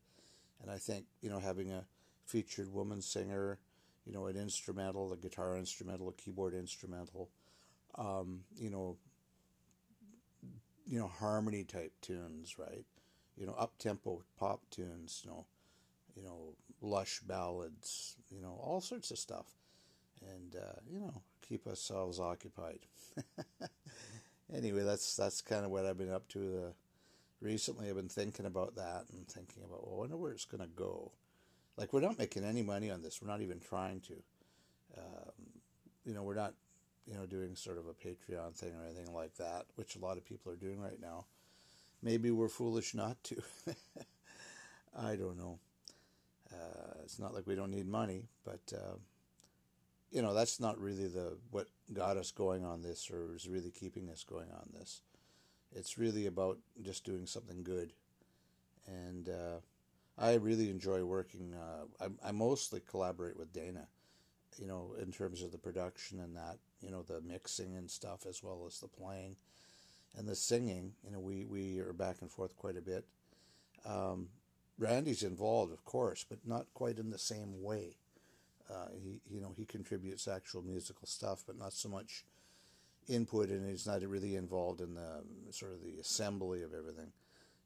and 0.61 0.71
I 0.71 0.79
think 0.79 1.07
you 1.21 1.31
know 1.31 1.39
having 1.41 1.71
a 1.73 1.85
featured 2.33 2.73
woman 2.73 3.03
singer, 3.03 3.59
you 4.07 4.13
know, 4.13 4.25
an 4.27 4.37
instrumental, 4.37 5.13
a 5.13 5.17
guitar 5.19 5.59
instrumental, 5.59 6.09
a 6.09 6.13
keyboard 6.13 6.55
instrumental, 6.55 7.29
um, 7.97 8.41
you 8.57 8.71
know, 8.71 8.97
you 10.87 10.99
know 10.99 11.09
harmony 11.09 11.63
type 11.63 11.93
tunes, 12.01 12.59
right? 12.59 12.87
You 13.37 13.47
know, 13.47 13.55
up 13.59 13.75
tempo 13.79 14.23
pop 14.39 14.63
tunes, 14.71 15.21
you 15.23 15.31
know, 15.31 15.45
you 16.17 16.23
know, 16.23 16.55
lush 16.81 17.21
ballads, 17.21 18.17
you 18.31 18.41
know, 18.41 18.59
all 18.63 18.81
sorts 18.81 19.11
of 19.11 19.19
stuff, 19.19 19.47
and 20.23 20.57
uh, 20.57 20.81
you 20.91 21.01
know, 21.01 21.23
keep 21.47 21.67
ourselves 21.67 22.19
occupied. 22.19 22.81
anyway, 24.55 24.83
that's 24.85 25.17
that's 25.17 25.43
kind 25.43 25.67
of 25.67 25.71
what 25.71 25.85
I've 25.85 25.99
been 25.99 26.13
up 26.13 26.29
to. 26.29 26.65
Uh, 26.67 26.73
recently, 27.43 27.91
I've 27.91 27.97
been 27.97 28.09
thinking 28.09 28.47
about 28.47 28.77
that 28.77 29.05
and 29.13 29.29
thinking 29.29 29.63
about, 29.65 29.87
well, 29.87 29.97
I 29.97 30.01
wonder 30.01 30.17
where 30.17 30.33
it's 30.33 30.47
going 30.47 30.63
to 30.63 30.75
go. 30.75 31.13
Like, 31.77 31.93
we're 31.93 32.01
not 32.01 32.19
making 32.19 32.45
any 32.45 32.63
money 32.63 32.91
on 32.91 33.03
this. 33.03 33.21
We're 33.23 33.31
not 33.31 33.41
even 33.41 33.61
trying 33.61 34.01
to. 34.01 34.15
Um, 34.99 35.33
you 36.05 36.15
know, 36.15 36.23
we're 36.23 36.35
not, 36.35 36.55
you 37.07 37.15
know, 37.15 37.27
doing 37.27 37.57
sort 37.57 37.79
of 37.79 37.87
a 37.87 37.95
Patreon 37.95 38.55
thing 38.55 38.75
or 38.75 38.85
anything 38.85 39.13
like 39.15 39.37
that, 39.37 39.67
which 39.77 39.97
a 39.97 40.01
lot 40.01 40.17
of 40.17 40.25
people 40.25 40.53
are 40.53 40.57
doing 40.57 40.81
right 40.81 41.01
now. 41.01 41.27
Maybe 42.03 42.31
we're 42.31 42.49
foolish 42.49 42.95
not 42.95 43.23
to. 43.25 43.43
I 44.99 45.17
don't 45.17 45.39
know. 45.39 45.59
Uh, 46.53 46.99
it's 47.05 47.19
not 47.19 47.35
like 47.35 47.47
we 47.47 47.55
don't 47.55 47.71
need 47.71 47.87
money, 47.87 48.25
but 48.45 48.61
uh, 48.75 48.97
you 50.11 50.21
know 50.21 50.35
that's 50.35 50.61
not 50.61 50.79
really 50.79 51.09
the 51.09 51.39
what 51.51 51.69
got 51.93 52.17
us 52.17 52.31
going 52.31 52.65
on 52.65 52.83
this, 52.83 53.11
or 53.11 53.35
is 53.35 53.49
really 53.49 53.71
keeping 53.71 54.11
us 54.11 54.25
going 54.25 54.51
on 54.53 54.69
this. 54.79 55.01
It's 55.75 55.97
really 55.97 56.27
about 56.27 56.59
just 56.83 57.05
doing 57.05 57.27
something 57.27 57.63
good, 57.63 57.93
and 58.87 59.29
uh, 59.29 59.61
I 60.19 60.35
really 60.35 60.71
enjoy 60.71 61.05
working. 61.05 61.55
Uh, 61.55 62.05
I, 62.05 62.29
I 62.29 62.33
mostly 62.33 62.81
collaborate 62.89 63.37
with 63.37 63.53
Dana, 63.53 63.87
you 64.59 64.67
know, 64.67 64.95
in 65.01 65.11
terms 65.11 65.43
of 65.43 65.53
the 65.53 65.59
production 65.59 66.21
and 66.21 66.37
that, 66.37 66.59
you 66.81 66.91
know, 66.91 67.03
the 67.03 67.21
mixing 67.21 67.77
and 67.77 67.91
stuff, 67.91 68.27
as 68.29 68.43
well 68.43 68.65
as 68.67 68.79
the 68.79 68.89
playing 68.89 69.37
and 70.17 70.29
the 70.29 70.35
singing. 70.37 70.93
You 71.05 71.13
know, 71.13 71.21
we 71.21 71.45
we 71.45 71.79
are 71.81 71.93
back 71.93 72.17
and 72.21 72.31
forth 72.31 72.57
quite 72.57 72.77
a 72.77 72.83
bit. 72.83 73.05
Um, 73.87 74.29
Randy's 74.79 75.23
involved, 75.23 75.73
of 75.73 75.85
course, 75.85 76.25
but 76.29 76.39
not 76.45 76.67
quite 76.75 76.99
in 76.99 77.11
the 77.11 77.19
same 77.19 77.63
way. 77.63 77.97
Uh, 78.71 78.89
he, 79.03 79.21
you 79.31 79.41
know, 79.41 79.55
he 79.57 79.65
contributes 79.65 80.29
actual 80.29 80.63
musical 80.63 81.07
stuff, 81.07 81.45
but 81.47 81.59
not 81.59 81.73
so 81.73 81.89
much 81.89 82.25
input, 83.09 83.49
and 83.49 83.69
he's 83.69 83.87
not 83.87 84.03
really 84.03 84.37
involved 84.37 84.81
in 84.81 84.95
the 84.95 85.23
sort 85.51 85.73
of 85.73 85.83
the 85.83 85.99
assembly 86.01 86.63
of 86.63 86.73
everything. 86.75 87.13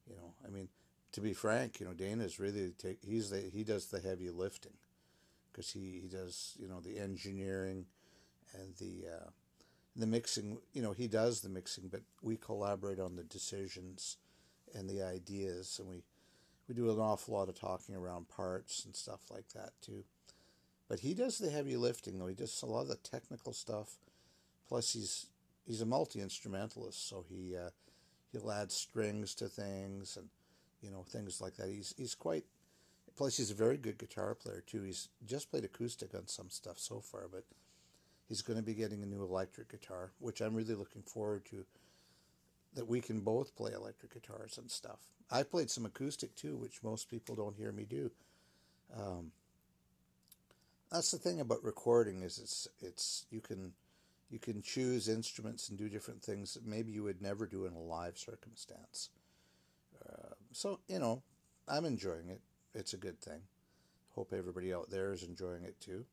You 0.09 0.17
know, 0.17 0.33
I 0.45 0.51
mean, 0.51 0.69
to 1.13 1.21
be 1.21 1.33
frank, 1.33 1.81
you 1.81 1.87
know, 1.87 1.95
Dana's 1.95 2.39
really 2.39 2.73
take 2.79 2.99
he's 3.03 3.31
the 3.31 3.41
he 3.41 3.65
does 3.65 3.87
the 3.87 4.01
heavy 4.01 4.31
lifting 4.31 4.75
because 5.51 5.71
he, 5.71 6.01
he 6.03 6.09
does 6.09 6.57
you 6.61 6.69
know 6.69 6.81
the 6.81 6.99
engineering 6.99 7.87
and 8.55 8.75
the 8.77 9.09
uh, 9.09 9.31
the 9.95 10.07
mixing. 10.07 10.59
You 10.73 10.83
know, 10.83 10.93
he 10.93 11.09
does 11.09 11.41
the 11.41 11.49
mixing, 11.49 11.89
but 11.89 12.03
we 12.23 12.37
collaborate 12.37 13.01
on 13.01 13.17
the 13.17 13.25
decisions 13.25 14.19
and 14.75 14.89
the 14.89 15.03
ideas, 15.03 15.79
and 15.79 15.89
we 15.89 16.03
we 16.69 16.75
do 16.75 16.91
an 16.91 16.99
awful 16.99 17.35
lot 17.35 17.49
of 17.49 17.59
talking 17.59 17.95
around 17.95 18.29
parts 18.29 18.85
and 18.85 18.95
stuff 18.95 19.21
like 19.31 19.49
that 19.55 19.71
too. 19.81 20.05
But 20.89 21.01
he 21.01 21.15
does 21.15 21.39
the 21.39 21.51
heavy 21.51 21.77
lifting 21.77 22.19
though. 22.19 22.27
He 22.27 22.35
does 22.35 22.63
a 22.63 22.67
lot 22.67 22.83
of 22.83 22.89
the 22.89 22.97
technical 22.97 23.53
stuff. 23.53 23.97
Plus, 24.69 24.93
he's 24.93 25.27
he's 25.67 25.81
a 25.81 25.87
multi 25.87 26.21
instrumentalist, 26.21 27.09
so 27.09 27.25
he 27.29 27.57
uh, 27.57 27.71
he'll 28.33 28.51
add 28.51 28.73
strings 28.73 29.35
to 29.37 29.49
things 29.49 30.17
and 30.17 30.29
you 30.83 30.91
know 30.91 31.05
things 31.09 31.41
like 31.41 31.57
that. 31.57 31.69
He's 31.69 31.95
he's 31.97 32.15
quite. 32.15 32.45
Plus, 33.17 33.39
he's 33.39 33.51
a 33.51 33.55
very 33.55 33.79
good 33.79 33.97
guitar 33.97 34.35
player 34.35 34.63
too. 34.67 34.83
He's 34.83 35.09
just 35.25 35.51
played 35.51 35.65
acoustic 35.65 36.15
on 36.15 36.27
some 36.27 36.51
stuff 36.51 36.79
so 36.79 37.01
far, 37.01 37.29
but 37.33 37.45
he's 38.29 38.43
going 38.43 38.59
to 38.59 38.63
be 38.63 38.75
getting 38.75 39.03
a 39.03 39.07
new 39.07 39.23
electric 39.23 39.71
guitar, 39.71 40.13
which 40.19 40.43
I'm 40.43 40.55
really 40.55 40.75
looking 40.75 41.03
forward 41.03 41.47
to 41.47 41.65
that 42.75 42.87
we 42.87 43.01
can 43.01 43.21
both 43.21 43.57
play 43.57 43.73
electric 43.73 44.13
guitars 44.13 44.59
and 44.59 44.71
stuff. 44.71 44.99
I 45.31 45.43
played 45.43 45.71
some 45.71 45.87
acoustic 45.87 46.35
too, 46.37 46.57
which 46.57 46.83
most 46.83 47.11
people 47.11 47.35
don't 47.35 47.57
hear 47.57 47.73
me 47.73 47.85
do. 47.85 48.11
Um, 48.95 49.33
that's 50.93 51.11
the 51.11 51.19
thing 51.19 51.41
about 51.41 51.65
recording 51.65 52.23
is 52.23 52.39
it's 52.39 52.69
it's 52.81 53.27
you 53.31 53.41
can 53.41 53.73
you 54.31 54.39
can 54.39 54.63
choose 54.63 55.09
instruments 55.09 55.69
and 55.69 55.79
do 55.79 55.89
different 55.89 56.23
things 56.23 56.55
that 56.55 56.67
maybe 56.67 56.93
you 56.93 57.03
would 57.03 57.23
never 57.23 57.47
do 57.47 57.67
in 57.67 57.73
a 57.73 57.81
live 57.81 58.19
circumstance. 58.19 59.11
Uh, 60.57 60.69
so 60.69 60.81
you 60.89 60.99
know, 60.99 61.23
I'm 61.69 61.85
enjoying 61.85 62.29
it. 62.29 62.41
It's 62.75 62.95
a 62.95 62.99
good 62.99 63.21
thing. 63.21 63.41
Hope 64.15 64.33
everybody 64.33 64.73
out 64.73 64.91
there 64.91 65.13
is 65.13 65.23
enjoying 65.23 65.65
it 65.65 65.81
too. 65.81 66.05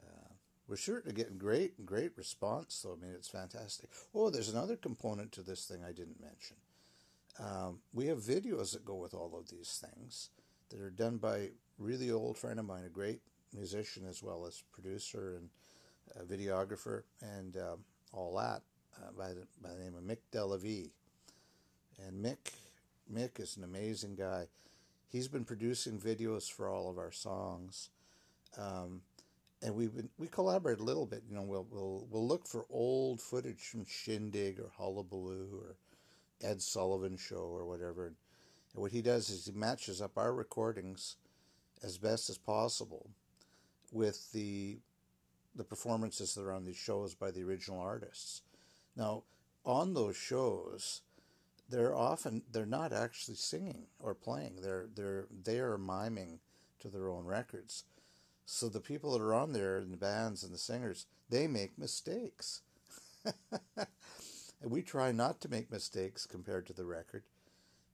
Uh, 0.00 0.34
we're 0.68 0.76
sure 0.76 1.00
to 1.00 1.12
get 1.12 1.38
great, 1.38 1.86
great 1.86 2.12
response, 2.16 2.82
though. 2.82 2.96
I 3.00 3.04
mean, 3.04 3.14
it's 3.14 3.28
fantastic. 3.28 3.90
Oh, 4.14 4.30
there's 4.30 4.48
another 4.48 4.76
component 4.76 5.32
to 5.32 5.42
this 5.42 5.66
thing 5.66 5.84
I 5.84 5.92
didn't 5.92 6.20
mention. 6.20 6.56
Um, 7.38 7.78
we 7.92 8.06
have 8.06 8.18
videos 8.18 8.72
that 8.72 8.84
go 8.84 8.96
with 8.96 9.14
all 9.14 9.36
of 9.38 9.48
these 9.48 9.82
things 9.82 10.30
that 10.70 10.80
are 10.80 10.90
done 10.90 11.18
by 11.18 11.50
really 11.78 12.10
old 12.10 12.36
friend 12.38 12.58
of 12.58 12.66
mine, 12.66 12.84
a 12.84 12.90
great 12.90 13.20
musician 13.54 14.04
as 14.08 14.22
well 14.22 14.46
as 14.46 14.62
producer 14.72 15.38
and 15.38 16.28
videographer 16.28 17.02
and 17.20 17.56
um, 17.56 17.78
all 18.12 18.36
that 18.36 18.62
uh, 18.98 19.10
by, 19.16 19.28
the, 19.28 19.46
by 19.62 19.70
the 19.70 19.82
name 19.82 19.94
of 19.94 20.02
Mick 20.02 20.18
Delavie. 20.32 20.90
And 22.06 22.24
Mick, 22.24 22.52
Mick 23.12 23.40
is 23.40 23.56
an 23.56 23.64
amazing 23.64 24.16
guy. 24.16 24.48
He's 25.08 25.28
been 25.28 25.44
producing 25.44 25.98
videos 25.98 26.50
for 26.50 26.68
all 26.68 26.90
of 26.90 26.98
our 26.98 27.12
songs. 27.12 27.90
Um, 28.58 29.02
and 29.62 29.74
we've 29.74 29.94
been 29.94 30.08
we 30.18 30.26
collaborate 30.26 30.80
a 30.80 30.84
little 30.84 31.06
bit. 31.06 31.22
You 31.28 31.36
know, 31.36 31.42
we'll 31.42 31.66
we'll 31.70 32.06
we'll 32.10 32.26
look 32.26 32.46
for 32.46 32.66
old 32.70 33.20
footage 33.20 33.60
from 33.60 33.84
Shindig 33.86 34.58
or 34.58 34.70
Hullabaloo 34.76 35.48
or 35.60 35.76
Ed 36.42 36.60
Sullivan 36.60 37.16
Show 37.16 37.36
or 37.36 37.64
whatever. 37.64 38.06
And 38.06 38.16
what 38.82 38.92
he 38.92 39.02
does 39.02 39.30
is 39.30 39.46
he 39.46 39.52
matches 39.52 40.02
up 40.02 40.16
our 40.16 40.32
recordings 40.32 41.16
as 41.82 41.98
best 41.98 42.28
as 42.30 42.38
possible 42.38 43.10
with 43.92 44.32
the 44.32 44.78
the 45.54 45.64
performances 45.64 46.34
that 46.34 46.42
are 46.42 46.52
on 46.52 46.64
these 46.64 46.76
shows 46.76 47.14
by 47.14 47.30
the 47.30 47.42
original 47.42 47.80
artists. 47.80 48.42
Now, 48.96 49.22
on 49.64 49.94
those 49.94 50.16
shows, 50.16 51.02
they're 51.72 51.96
often 51.96 52.42
they're 52.52 52.66
not 52.66 52.92
actually 52.92 53.36
singing 53.36 53.86
or 53.98 54.14
playing. 54.14 54.60
They're 54.60 54.86
they're 54.94 55.26
they 55.44 55.58
are 55.58 55.78
miming 55.78 56.40
to 56.80 56.88
their 56.88 57.08
own 57.08 57.24
records. 57.24 57.84
So 58.44 58.68
the 58.68 58.80
people 58.80 59.12
that 59.12 59.22
are 59.22 59.34
on 59.34 59.52
there, 59.52 59.78
and 59.78 59.92
the 59.92 59.96
bands 59.96 60.42
and 60.42 60.52
the 60.52 60.58
singers, 60.58 61.06
they 61.30 61.46
make 61.46 61.78
mistakes. 61.78 62.60
and 63.24 63.86
we 64.70 64.82
try 64.82 65.12
not 65.12 65.40
to 65.40 65.48
make 65.48 65.70
mistakes 65.70 66.26
compared 66.26 66.66
to 66.66 66.72
the 66.74 66.84
record, 66.84 67.22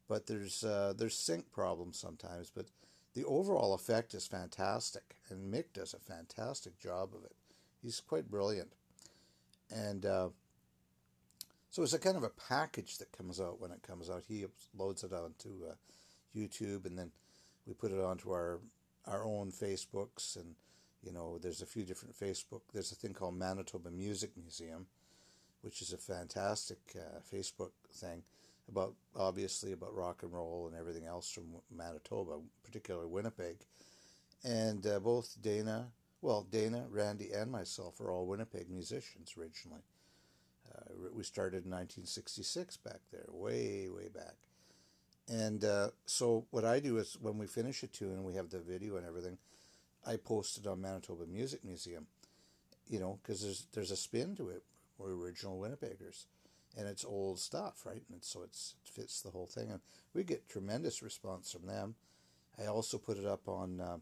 but 0.08 0.26
there's 0.26 0.64
uh, 0.64 0.92
there's 0.96 1.16
sync 1.16 1.52
problems 1.52 1.98
sometimes. 1.98 2.50
But 2.52 2.66
the 3.14 3.24
overall 3.24 3.74
effect 3.74 4.12
is 4.12 4.26
fantastic, 4.26 5.16
and 5.30 5.52
Mick 5.54 5.72
does 5.72 5.94
a 5.94 5.98
fantastic 5.98 6.80
job 6.80 7.10
of 7.14 7.24
it. 7.24 7.36
He's 7.80 8.00
quite 8.00 8.28
brilliant, 8.30 8.72
and 9.70 10.04
uh, 10.04 10.30
so 11.70 11.82
it's 11.82 11.92
a 11.92 11.98
kind 11.98 12.16
of 12.16 12.22
a 12.22 12.30
package 12.30 12.98
that 12.98 13.12
comes 13.12 13.40
out 13.40 13.60
when 13.60 13.70
it 13.70 13.82
comes 13.82 14.08
out. 14.10 14.24
He 14.26 14.44
loads 14.76 15.04
it 15.04 15.12
onto 15.12 15.66
uh, 15.70 15.74
YouTube, 16.36 16.86
and 16.86 16.98
then 16.98 17.10
we 17.66 17.74
put 17.74 17.92
it 17.92 18.00
onto 18.00 18.30
our 18.30 18.60
our 19.06 19.24
own 19.24 19.50
Facebooks, 19.50 20.36
and 20.36 20.54
you 21.02 21.12
know, 21.12 21.38
there's 21.38 21.62
a 21.62 21.66
few 21.66 21.84
different 21.84 22.18
Facebook. 22.18 22.62
There's 22.72 22.92
a 22.92 22.96
thing 22.96 23.14
called 23.14 23.38
Manitoba 23.38 23.90
Music 23.90 24.30
Museum, 24.36 24.86
which 25.62 25.80
is 25.80 25.92
a 25.92 25.98
fantastic 25.98 26.78
uh, 26.96 27.20
Facebook 27.32 27.70
thing 27.92 28.22
about 28.68 28.94
obviously 29.16 29.72
about 29.72 29.94
rock 29.94 30.22
and 30.22 30.32
roll 30.32 30.68
and 30.70 30.78
everything 30.78 31.06
else 31.06 31.30
from 31.30 31.44
Manitoba, 31.74 32.38
particularly 32.64 33.06
Winnipeg. 33.06 33.56
And 34.44 34.86
uh, 34.86 35.00
both 35.00 35.36
Dana, 35.40 35.88
well, 36.20 36.46
Dana, 36.50 36.86
Randy, 36.90 37.30
and 37.32 37.50
myself 37.50 38.00
are 38.00 38.10
all 38.10 38.26
Winnipeg 38.26 38.68
musicians 38.70 39.34
originally. 39.38 39.82
Uh, 40.78 41.08
we 41.12 41.22
started 41.22 41.64
in 41.64 41.70
1966 41.70 42.76
back 42.78 43.00
there, 43.10 43.26
way, 43.30 43.88
way 43.88 44.08
back. 44.08 44.34
And 45.28 45.64
uh, 45.64 45.88
so 46.06 46.46
what 46.50 46.64
I 46.64 46.80
do 46.80 46.98
is 46.98 47.18
when 47.20 47.38
we 47.38 47.46
finish 47.46 47.82
a 47.82 47.86
tune 47.86 48.12
and 48.12 48.24
we 48.24 48.34
have 48.34 48.50
the 48.50 48.60
video 48.60 48.96
and 48.96 49.06
everything, 49.06 49.38
I 50.06 50.16
post 50.16 50.58
it 50.58 50.66
on 50.66 50.80
Manitoba 50.80 51.26
Music 51.26 51.64
Museum. 51.64 52.06
You 52.88 53.00
know, 53.00 53.18
because 53.22 53.42
there's 53.42 53.66
there's 53.74 53.90
a 53.90 53.96
spin 53.96 54.34
to 54.36 54.48
it. 54.48 54.62
We're 54.96 55.14
original 55.14 55.60
Winnipeggers, 55.60 56.24
and 56.76 56.88
it's 56.88 57.04
old 57.04 57.38
stuff, 57.38 57.84
right? 57.84 58.02
And 58.10 58.24
so 58.24 58.42
it's, 58.42 58.74
it 58.82 58.90
fits 58.90 59.20
the 59.20 59.30
whole 59.30 59.46
thing, 59.46 59.70
and 59.70 59.80
we 60.14 60.24
get 60.24 60.48
tremendous 60.48 61.02
response 61.02 61.52
from 61.52 61.66
them. 61.66 61.96
I 62.58 62.66
also 62.66 62.96
put 62.96 63.18
it 63.18 63.26
up 63.26 63.46
on 63.46 63.80
uh, 63.80 63.98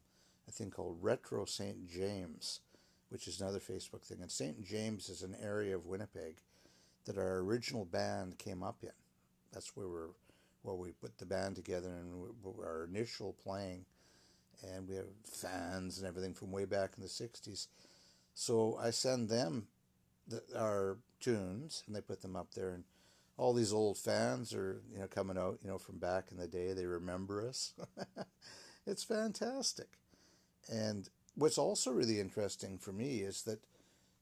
a 0.47 0.51
thing 0.53 0.71
called 0.71 0.99
Retro 1.03 1.45
St. 1.47 1.89
James, 1.89 2.61
which 3.09 3.27
is 3.27 3.41
another 3.41 3.59
Facebook 3.59 4.03
thing. 4.03 4.19
And 4.23 4.31
St. 4.31 4.65
James 4.65 5.09
is 5.09 5.23
an 5.23 5.37
area 5.43 5.75
of 5.75 5.87
Winnipeg 5.87 6.37
that 7.07 7.19
our 7.19 7.39
original 7.39 7.85
band 7.85 8.39
came 8.39 8.63
up 8.63 8.79
in. 8.83 8.91
That's 9.53 9.75
where 9.75 9.89
we're 9.89 10.11
where 10.63 10.75
we 10.75 10.91
put 10.91 11.17
the 11.19 11.27
band 11.27 11.55
together 11.55 11.89
and 11.89 12.35
our 12.61 12.85
initial 12.85 13.37
playing. 13.43 13.85
And 14.63 14.89
we 14.89 14.97
have 14.97 15.07
fans 15.25 15.99
and 15.99 16.07
everything 16.09 16.35
from 16.35 16.51
way 16.51 16.65
back 16.65 16.93
in 16.97 17.03
the 17.03 17.09
60s. 17.09 17.69
So 18.35 18.77
I 18.83 18.91
send 18.91 19.29
them 19.29 19.69
the, 20.27 20.43
our 20.57 20.99
tunes 21.21 21.85
and 21.87 21.95
they 21.95 22.01
put 22.01 22.21
them 22.21 22.35
up 22.35 22.55
there. 22.55 22.71
And 22.71 22.85
all 23.37 23.53
these 23.53 23.73
old 23.73 23.97
fans 23.97 24.53
are, 24.55 24.83
you 24.93 24.99
know, 24.99 25.07
coming 25.07 25.39
out, 25.39 25.59
you 25.63 25.71
know, 25.71 25.79
from 25.79 25.99
back 25.99 26.27
in 26.33 26.37
the 26.37 26.49
day. 26.49 26.73
They 26.73 26.87
remember 26.87 27.47
us. 27.47 27.75
it's 28.87 29.05
fantastic. 29.05 29.89
And 30.69 31.09
what's 31.37 31.59
also 31.59 31.93
really 31.93 32.19
interesting 32.19 32.79
for 32.79 32.93
me 32.93 33.19
is 33.19 33.43
that, 33.43 33.61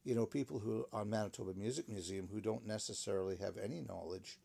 you 0.05 0.15
know, 0.15 0.27
people 0.27 0.61
who 0.61 0.87
on 0.93 1.11
Manitoba 1.11 1.55
Music 1.55 1.89
Museum 1.89 2.29
who 2.33 2.41
don't 2.41 2.67
necessarily 2.67 3.37
have 3.37 3.57
any 3.57 3.81
knowledge 3.81 4.39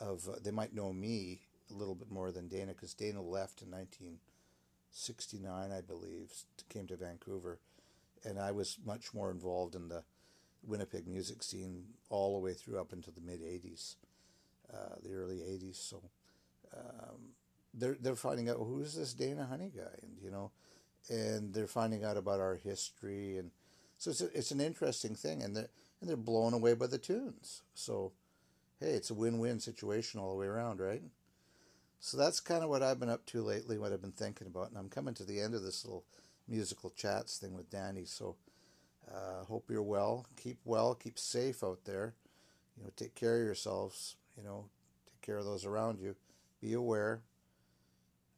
of, 0.00 0.28
uh, 0.28 0.36
they 0.42 0.50
might 0.50 0.74
know 0.74 0.92
me 0.92 1.42
a 1.70 1.74
little 1.74 1.94
bit 1.94 2.10
more 2.10 2.32
than 2.32 2.48
Dana 2.48 2.72
because 2.72 2.94
Dana 2.94 3.22
left 3.22 3.62
in 3.62 3.70
1969, 3.70 5.72
I 5.72 5.80
believe, 5.82 6.32
came 6.68 6.86
to 6.86 6.96
Vancouver, 6.96 7.58
and 8.24 8.38
I 8.38 8.52
was 8.52 8.78
much 8.84 9.12
more 9.12 9.30
involved 9.30 9.74
in 9.74 9.88
the 9.88 10.04
Winnipeg 10.66 11.06
music 11.06 11.42
scene 11.42 11.84
all 12.08 12.34
the 12.34 12.44
way 12.44 12.54
through 12.54 12.80
up 12.80 12.92
into 12.92 13.10
the 13.10 13.20
mid 13.20 13.42
80s, 13.42 13.96
uh, 14.72 14.96
the 15.02 15.14
early 15.14 15.36
80s. 15.36 15.76
So 15.76 16.02
um, 16.74 17.34
they're 17.74 17.96
they're 18.00 18.16
finding 18.16 18.48
out 18.48 18.56
who's 18.56 18.94
this 18.94 19.12
Dana 19.12 19.46
Honey 19.46 19.70
guy, 19.74 19.98
and 20.02 20.16
you 20.22 20.30
know, 20.30 20.50
and 21.08 21.52
they're 21.52 21.66
finding 21.66 22.04
out 22.04 22.16
about 22.16 22.40
our 22.40 22.56
history, 22.56 23.36
and 23.36 23.50
so 23.98 24.10
it's 24.10 24.20
a, 24.20 24.38
it's 24.38 24.50
an 24.50 24.60
interesting 24.60 25.14
thing, 25.14 25.42
and 25.42 25.56
they 25.56 25.66
and 26.00 26.10
they're 26.10 26.16
blown 26.16 26.52
away 26.52 26.74
by 26.74 26.86
the 26.86 26.98
tunes. 26.98 27.62
So 27.74 28.12
hey, 28.80 28.90
it's 28.90 29.10
a 29.10 29.14
win-win 29.14 29.60
situation 29.60 30.20
all 30.20 30.30
the 30.30 30.38
way 30.38 30.46
around, 30.46 30.80
right? 30.80 31.02
So 31.98 32.16
that's 32.16 32.40
kind 32.40 32.62
of 32.62 32.68
what 32.68 32.82
I've 32.82 33.00
been 33.00 33.08
up 33.08 33.24
to 33.26 33.42
lately, 33.42 33.78
what 33.78 33.92
I've 33.92 34.02
been 34.02 34.12
thinking 34.12 34.46
about, 34.46 34.68
and 34.68 34.78
I'm 34.78 34.90
coming 34.90 35.14
to 35.14 35.24
the 35.24 35.40
end 35.40 35.54
of 35.54 35.62
this 35.62 35.84
little 35.84 36.04
musical 36.46 36.90
chats 36.90 37.38
thing 37.38 37.54
with 37.54 37.70
Danny. 37.70 38.04
So 38.04 38.36
uh, 39.10 39.44
hope 39.44 39.70
you're 39.70 39.82
well. 39.82 40.26
Keep 40.36 40.58
well. 40.64 40.94
Keep 40.94 41.18
safe 41.18 41.64
out 41.64 41.80
there. 41.84 42.14
You 42.76 42.84
know, 42.84 42.90
take 42.96 43.14
care 43.14 43.40
of 43.40 43.46
yourselves. 43.46 44.16
You 44.36 44.44
know, 44.44 44.66
take 45.06 45.22
care 45.22 45.38
of 45.38 45.46
those 45.46 45.64
around 45.64 45.98
you. 45.98 46.16
Be 46.60 46.74
aware. 46.74 47.22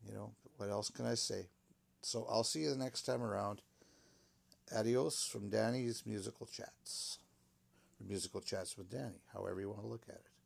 You 0.06 0.14
know, 0.14 0.32
what 0.56 0.70
else 0.70 0.90
can 0.90 1.06
I 1.06 1.14
say? 1.14 1.46
So 2.02 2.26
I'll 2.30 2.44
see 2.44 2.60
you 2.60 2.70
the 2.70 2.76
next 2.76 3.02
time 3.02 3.22
around. 3.22 3.60
Adios 4.74 5.24
from 5.24 5.50
Danny's 5.50 6.04
Musical 6.06 6.46
Chats. 6.46 7.18
Or 8.00 8.06
musical 8.06 8.40
Chats 8.40 8.76
with 8.76 8.90
Danny, 8.90 9.22
however 9.32 9.60
you 9.60 9.68
want 9.70 9.82
to 9.82 9.86
look 9.86 10.04
at 10.08 10.16
it. 10.16 10.37